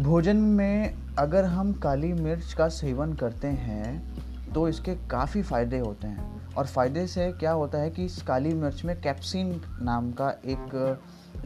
[0.00, 6.06] भोजन में अगर हम काली मिर्च का सेवन करते हैं तो इसके काफ़ी फ़ायदे होते
[6.06, 10.28] हैं। और फ़ायदे से क्या होता है कि इस काली मिर्च में कैप्सिन नाम का
[10.44, 10.68] एक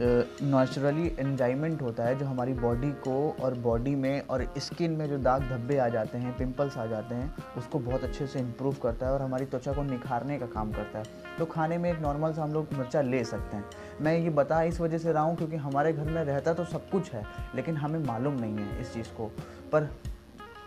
[0.01, 5.19] नेचुरली एंजाइमेंट होता है जो हमारी बॉडी को और बॉडी में और स्किन में जो
[5.19, 9.07] दाग धब्बे आ जाते हैं पिंपल्स आ जाते हैं, उसको बहुत अच्छे से इम्प्रूव करता
[9.07, 11.05] है और हमारी त्वचा को निखारने का काम करता है।
[11.39, 13.65] तो खाने में एक नॉर्मल सा हम लोग मिर्चा ले सकते हैं।
[14.01, 16.91] मैं ये बता इस वजह से रहा हूँ क्योंकि हमारे घर में रहता तो सब
[16.91, 19.27] कुछ है, लेकिन हमें मालूम नहीं है इस चीज़ को।
[19.73, 19.91] पर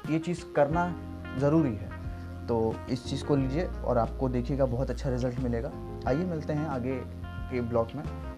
[0.09, 0.95] ये चीज़ करना
[1.39, 1.89] ज़रूरी है।
[2.47, 5.71] तो इस चीज़ को लीजिए और आपको देखिएगा बहुत अच्छा रिज़ल्ट मिलेगा।
[6.07, 7.01] आइए मिलते हैं आगे
[7.51, 8.32] के ब्लॉग में।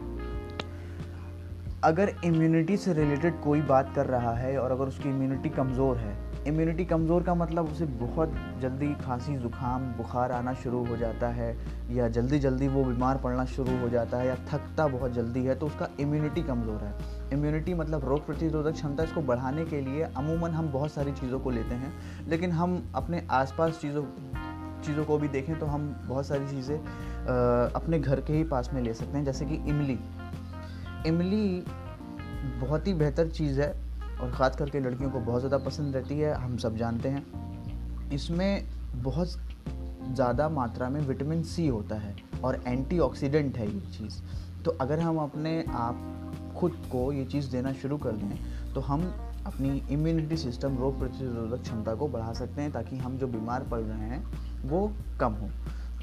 [1.83, 6.13] अगर इम्यूनिटी से रिलेटेड कोई बात कर रहा है और अगर उसकी इम्यूनिटी कमज़ोर है
[6.47, 11.55] इम्यूनिटी कमज़ोर का मतलब उसे बहुत जल्दी खांसी, ज़ुकाम, बुखार आना शुरू हो जाता है
[11.91, 15.55] या जल्दी जल्दी वो बीमार पड़ना शुरू हो जाता है या थकता बहुत जल्दी है
[15.55, 16.93] तो उसका इम्यूनिटी कमज़ोर है।
[17.33, 21.49] इम्यूनिटी मतलब रोग प्रतिरोधक क्षमता इसको बढ़ाने के लिए अमूमन हम बहुत सारी चीज़ों को
[21.49, 21.93] लेते हैं,
[22.27, 24.03] लेकिन हम अपने आसपास चीज़ों
[24.85, 26.77] चीज़ों को भी देखें तो हम बहुत सारी चीज़ें
[27.75, 29.97] अपने घर के ही पास में ले सकते हैं, जैसे कि इमली।
[31.05, 31.63] इमली
[32.59, 33.69] बहुत ही बेहतर चीज़ है
[34.21, 38.67] और ख़ास करके लड़कियों को बहुत ज़्यादा पसंद रहती है, हम सब जानते हैं। इसमें
[38.95, 39.37] बहुत
[40.07, 44.21] ज़्यादा मात्रा में विटामिन सी होता है और एंटीऑक्सीडेंट है ये चीज़।
[44.63, 49.01] तो अगर हम अपने आप खुद को ये चीज़ देना शुरू कर दें तो हम
[49.45, 53.79] अपनी इम्यूनिटी सिस्टम रोग प्रतिरोधक क्षमता को बढ़ा सकते हैं ताकि हम जो बीमार पड़
[53.81, 54.23] रहे हैं,
[54.63, 55.49] वो कम हो।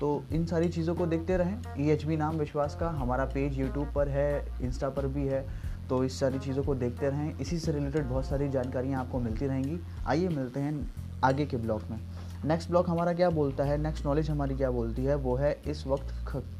[0.02, 3.58] तो इन सारी चीज़ों को देखते रहें। ई एच बी नाम विश्वास का हमारा पेज
[3.58, 5.44] यूट्यूब पर है इंस्टा पर भी है
[5.88, 9.46] तो इस सारी चीज़ों को देखते रहें। इसी से रिलेटेड बहुत सारी जानकारियाँ आपको मिलती
[9.46, 10.90] रहेंगी। आइए मिलते हैं
[11.24, 11.98] आगे के ब्लॉग में।
[12.44, 13.76] नेक्स्ट ब्लॉग हमारा क्या बोलता है?
[13.78, 15.14] नेक्स्ट नॉलेज हमारी क्या बोलती है?
[15.16, 16.14] वो है इस वक्त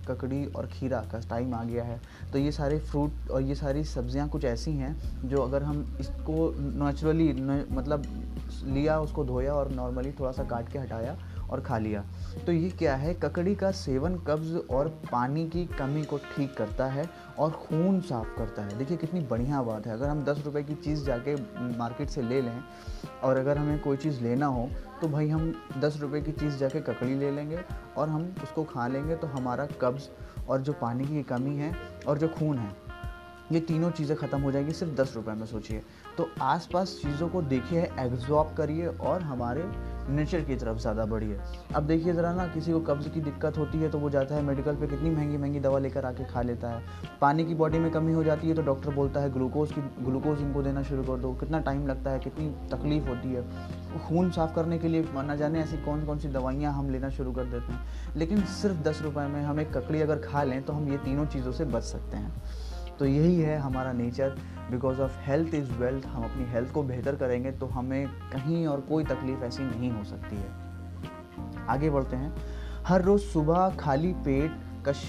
[0.08, 2.00] ककड़ी और खीरा का टाइम आ गया है।
[2.32, 6.52] तो ये सारे फ्रूट और ये सारी सब्ज़ियाँ कुछ ऐसी हैं जो अगर हम इसको
[6.58, 7.32] नेचुरली
[7.72, 8.04] मतलब
[8.64, 11.16] लिया, उसको धोया और नॉर्मली थोड़ा सा काट के हटाया
[11.50, 12.04] और खा लिया।
[12.46, 13.14] तो ये क्या है?
[13.14, 18.36] ककड़ी का सेवन कब्ज़ और पानी की कमी को ठीक करता है और खून साफ़
[18.38, 21.34] करता है। देखिए कितनी बढ़िया बात है। अगर हम दस रुपए की चीज़ जाके
[21.78, 22.62] मार्केट से ले लें
[23.24, 24.68] और अगर हमें कोई चीज़ लेना हो
[25.00, 27.60] तो भाई हम दस रुपए की चीज़ जाके ककड़ी ले लेंगे
[27.96, 30.08] और हम उसको खा लेंगे तो हमारा कब्ज़
[30.48, 31.74] और जो पानी की कमी है
[32.08, 32.70] और जो खून है,
[33.52, 35.82] ये तीनों चीज़ें ख़त्म हो जाएँगी सिर्फ़ दस रुपये में, सोचिए।
[36.16, 39.62] तो आसपास चीज़ों को देखिए एग्जॉर्ब करिए और हमारे
[40.08, 41.38] नेचर की तरफ़ ज़्यादा बढ़िए
[41.74, 44.42] अब देखिए ज़रा ना, किसी को कब्ज़ की दिक्कत होती है तो वो जाता है
[44.42, 46.82] मेडिकल पे, कितनी महँगी महँगी दवा लेकर आके खा लेता है।
[47.20, 50.40] पानी की बॉडी में कमी हो जाती है तो डॉक्टर बोलता है, ग्लूकोज की ग्लूकोज
[50.40, 53.42] इनको देना शुरू कर दो। कितना टाइम लगता है, कितनी तकलीफ़ होती है।
[53.98, 57.32] खून साफ़ करने के लिए माना जाने ऐसी कौन कौन सी दवाइयाँ हम लेना शुरू
[57.32, 57.80] कर देते हैं।
[58.16, 61.26] लेकिन सिर्फ़ दस रुपये में हम एक ककड़ी अगर खा लें तो हम ये तीनों
[61.26, 62.32] चीज़ों से बच सकते हैं।
[62.98, 64.36] तो यही है हमारा nature
[64.70, 68.80] because of health is wealth हम अपनी हेल्थ को बेहतर करेंगे तो हमें कहीं और
[68.80, 70.50] कोई तकलीफ़ ऐसी नहीं हो सकती है.
[71.68, 72.34] आगे बढ़ते हैं.
[72.86, 75.02] हर रोज़ सुबह खाली पेट कश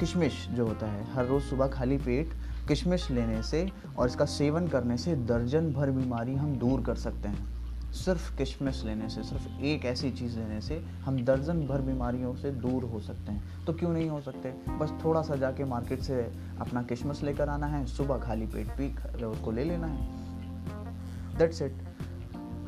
[0.00, 2.34] किशमिश जो होता है, हर रोज़ सुबह खाली पेट
[2.68, 7.28] किशमिश लेने से और इसका सेवन करने से दर्जन भर बीमारी हम दूर कर सकते
[7.28, 7.51] हैं.
[7.92, 12.50] सिर्फ़ किशमिश लेने से, सिर्फ़ एक ऐसी चीज़ लेने से हम दर्जन भर बीमारियों से
[12.50, 14.48] दूर हो सकते हैं। तो क्यों नहीं हो सकते?
[14.78, 19.24] बस थोड़ा सा जाके मार्केट से अपना किशमिश लेकर आना है, सुबह खाली पेट पी
[19.24, 20.08] उसको ले लेना है।
[21.38, 21.72] दैट्स इट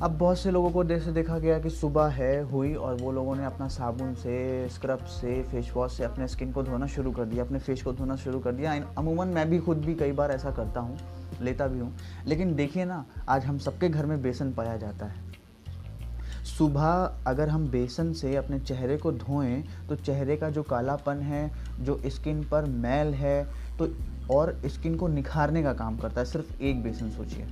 [0.02, 3.36] अब बहुत से लोगों को जैसे देखा गया कि सुबह है, हुई और वो लोगों
[3.36, 7.24] ने अपना साबुन से स्क्रब से फेस वॉश से अपने स्किन को धोना शुरू कर
[7.24, 10.30] दिया, अपने फेस को धोना शुरू कर दिया। अमूमन मैं भी खुद भी कई बार
[10.30, 10.98] ऐसा करता हूँ।
[11.42, 11.92] लेता भी हूँ।
[12.26, 15.22] लेकिन देखिए ना, आज हम सबके घर में बेसन पाया जाता है।
[16.44, 16.90] सुबह
[17.26, 22.00] अगर हम बेसन से अपने चेहरे को धोएँ तो चेहरे का जो कालापन है, जो
[22.06, 23.44] स्किन पर मैल है
[23.78, 23.88] तो
[24.30, 27.46] और स्किन को निखारने का काम करता है। सिर्फ़ एक बेसन सोचिए।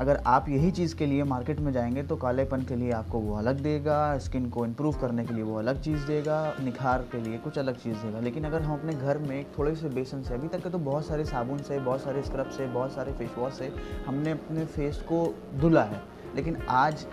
[0.00, 3.34] अगर आप यही चीज़ के लिए मार्केट में जाएँगे तो कालेपन के लिए आपको वो
[3.36, 7.38] अलग देगा, स्किन को इम्प्रूव करने के लिए वो अलग चीज़ देगा, निखार के लिए
[7.38, 10.48] कुछ अलग चीज़ देगा। लेकिन अगर हम अपने घर में थोड़े से बेसन से, अभी
[10.48, 13.52] तक के तो बहुत सारे साबुन से, बहुत सारे स्क्रब से, बहुत सारे फेस वॉश
[13.52, 13.72] से
[14.06, 16.02] हमने अपने फेस को धुला है।
[16.36, 17.06] लेकिन आज,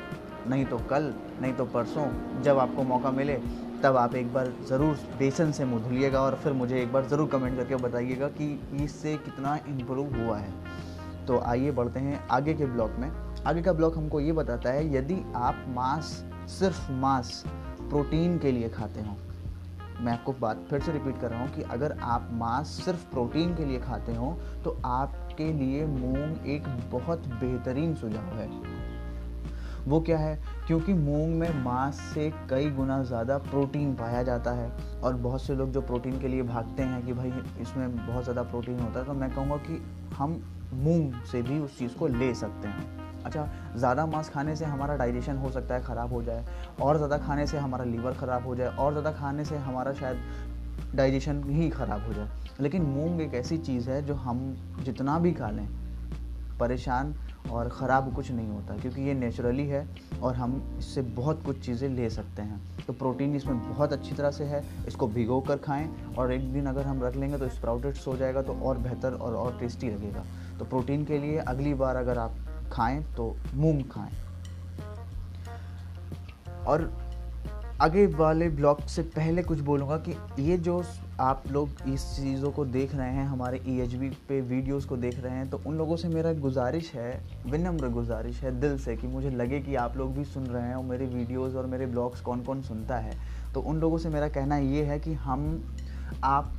[0.47, 2.07] नहीं तो कल, नहीं तो परसों,
[2.41, 3.35] जब आपको मौका मिले,
[3.83, 7.29] तब आप एक बार ज़रूर बेसन से मुँह धुलिएगा और फिर मुझे एक बार ज़रूर
[7.29, 10.53] कमेंट करके बताइएगा कि इससे कितना इम्प्रूव हुआ है।
[11.27, 13.11] तो आइए बढ़ते हैं आगे के ब्लॉक में।
[13.43, 16.05] आगे का ब्लॉक हमको ये बताता है, यदि आप मांस,
[16.49, 17.43] सिर्फ़ मांस
[17.79, 19.15] प्रोटीन के लिए खाते हो,
[19.97, 23.55] मैं आपको बात फिर से रिपीट कर रहा हूँ कि अगर आप मांस, सिर्फ़ प्रोटीन
[23.55, 28.49] के लिए खाते हो तो आपके लिए मूंग एक बहुत बेहतरीन सुझाव है।
[29.85, 30.35] वो क्या है?
[30.67, 34.71] क्योंकि मूंग में मांस से कई गुना ज़्यादा प्रोटीन पाया जाता है
[35.03, 38.43] और बहुत से लोग जो प्रोटीन के लिए भागते हैं कि भाई इसमें बहुत ज़्यादा
[38.43, 39.81] प्रोटीन होता है तो मैं कहूँगा कि
[40.15, 40.41] हम
[40.73, 44.95] मूंग से भी उस चीज़ को ले सकते हैं। अच्छा ज़्यादा मांस खाने से हमारा
[44.95, 46.45] डाइजेशन हो सकता है, ख़राब हो जाए,
[46.81, 50.95] और ज़्यादा खाने से हमारा लीवर ख़राब हो जाए, और ज़्यादा खाने से हमारा शायद
[50.95, 55.31] डाइजेशन ही ख़राब हो जाए। लेकिन मूंग एक ऐसी चीज़ है जो हम जितना भी
[55.33, 55.67] खा लें,
[56.59, 57.13] परेशान
[57.51, 59.87] और ख़राब कुछ नहीं होता, क्योंकि ये नेचुरली है
[60.21, 64.31] और हम इससे बहुत कुछ चीज़ें ले सकते हैं। तो प्रोटीन इसमें बहुत अच्छी तरह
[64.31, 68.07] से है, इसको भिगो कर खाएँ, और एक दिन अगर हम रख लेंगे तो स्प्राउटेड्स
[68.07, 70.23] हो जाएगा तो और बेहतर और और टेस्टी लगेगा।
[70.59, 72.35] तो प्रोटीन के लिए अगली बार अगर आप
[72.71, 74.11] खाएँ तो मूंग खाएँ।
[76.65, 76.91] और
[77.81, 80.83] आगे वाले ब्लॉग से पहले कुछ बोलूँगा कि ये जो
[81.19, 85.19] आप लोग इस चीज़ों को देख रहे हैं, हमारे ई e पे वीडियोस को देख
[85.19, 89.07] रहे हैं तो उन लोगों से मेरा गुजारिश है, विनम्र गुजारिश है दिल से कि
[89.07, 92.21] मुझे लगे कि आप लोग भी सुन रहे हैं और मेरे वीडियोस और मेरे ब्लॉग्स
[92.21, 93.17] कौन कौन सुनता है।
[93.53, 95.63] तो उन लोगों से मेरा कहना ये है कि हम,
[96.23, 96.53] आप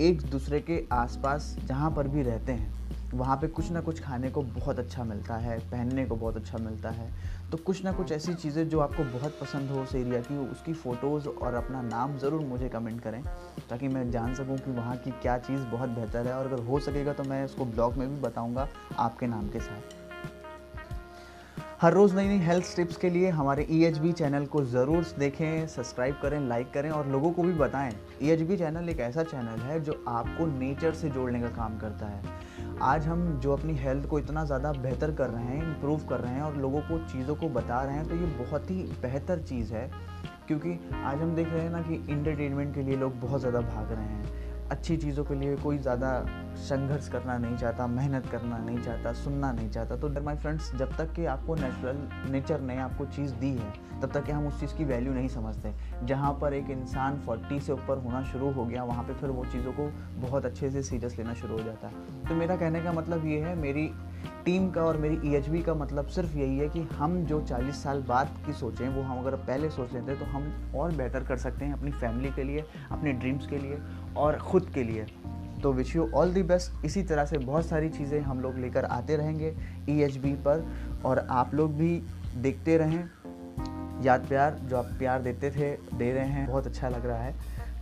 [0.00, 2.72] एक दूसरे के आसपास जहाँ पर भी रहते हैं,
[3.14, 6.58] वहाँ पे कुछ ना कुछ खाने को बहुत अच्छा मिलता है, पहनने को बहुत अच्छा
[6.58, 7.10] मिलता है।
[7.52, 10.72] तो कुछ ना कुछ ऐसी चीज़ें जो आपको बहुत पसंद हो उस एरिया की, उसकी
[10.72, 13.22] फ़ोटोज़ और अपना नाम ज़रूर मुझे कमेंट करें,
[13.70, 16.80] ताकि मैं जान सकूँ कि वहाँ की क्या चीज़ बहुत बेहतर है। और अगर हो
[16.80, 20.05] सकेगा तो मैं उसको ब्लॉग में भी बताऊँगा आपके नाम के साथ।
[21.80, 25.66] हर रोज़ नई नई हेल्थ टिप्स के लिए हमारे ई e चैनल को ज़रूर देखें
[25.66, 29.60] सब्सक्राइब करें लाइक करें और लोगों को भी बताएँ। ई e चैनल एक ऐसा चैनल
[29.62, 32.22] है जो आपको नेचर से जोड़ने का काम करता है।
[32.82, 36.34] आज हम जो अपनी हेल्थ को इतना ज़्यादा बेहतर कर रहे हैं इम्प्रूव कर रहे
[36.34, 39.74] हैं और लोगों को चीज़ों को बता रहे हैं तो ये बहुत ही बेहतर चीज़
[39.74, 39.90] है।
[40.48, 43.92] क्योंकि आज हम देख रहे हैं ना कि इंटरटेनमेंट के लिए लोग बहुत ज़्यादा भाग
[43.92, 46.10] रहे हैं। अच्छी चीज़ों के लिए कोई ज़्यादा
[46.58, 50.74] संघर्ष करना नहीं चाहता, मेहनत करना नहीं चाहता, सुनना नहीं चाहता। तो डर माई फ्रेंड्स
[50.74, 54.46] जब तक कि आपको नेचुरल नेचर ने आपको चीज़ दी है, तब तक कि हम
[54.46, 55.72] उस चीज़ की वैल्यू नहीं समझते।
[56.04, 59.44] जहाँ पर एक इंसान फोर्टी से ऊपर होना शुरू हो गया, वहाँ पे फिर वो
[59.44, 59.88] चीज़ों को
[60.20, 63.40] बहुत अच्छे से सीरियस लेना शुरू हो जाता है। तो मेरा कहने का मतलब ये
[63.40, 63.90] है, मेरी
[64.44, 68.02] टीम का और मेरी ईएचबी का मतलब सिर्फ़ यही है कि हम जो 40 साल
[68.02, 71.64] बाद की सोचें, वो हम अगर पहले सोच लेते तो हम और बेटर कर सकते
[71.64, 73.78] हैं अपनी फैमिली के लिए, अपने ड्रीम्स के लिए।
[74.16, 75.06] और ख़ुद के लिए।
[75.62, 78.84] तो wish you all the best इसी तरह से बहुत सारी चीज़ें हम लोग लेकर
[78.84, 79.56] आते रहेंगे
[79.88, 80.66] ईएचबी पर।
[81.04, 82.02] और आप लोग भी
[82.36, 83.10] देखते रहें।
[84.02, 87.34] याद प्यार, जो आप प्यार देते थे, दे रहे हैं, बहुत अच्छा लग रहा है।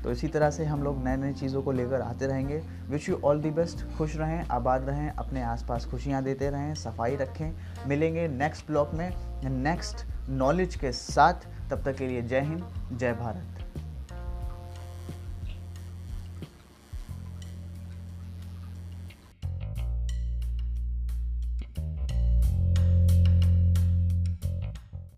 [0.02, 3.20] तो इसी तरह से हम लोग नए नए चीज़ों को लेकर आते रहेंगे। Wish you
[3.24, 7.52] all the best खुश रहें, आबाद रहें, अपने आसपास खुशियाँ देते रहें, सफ़ाई रखें।
[7.86, 9.12] मिलेंगे नेक्स्ट ब्लॉग में।
[9.44, 11.34] नेक्स्ट नॉलेज के साथ।
[11.70, 13.53] तब तक के लिए जय हिंद, जय भारत।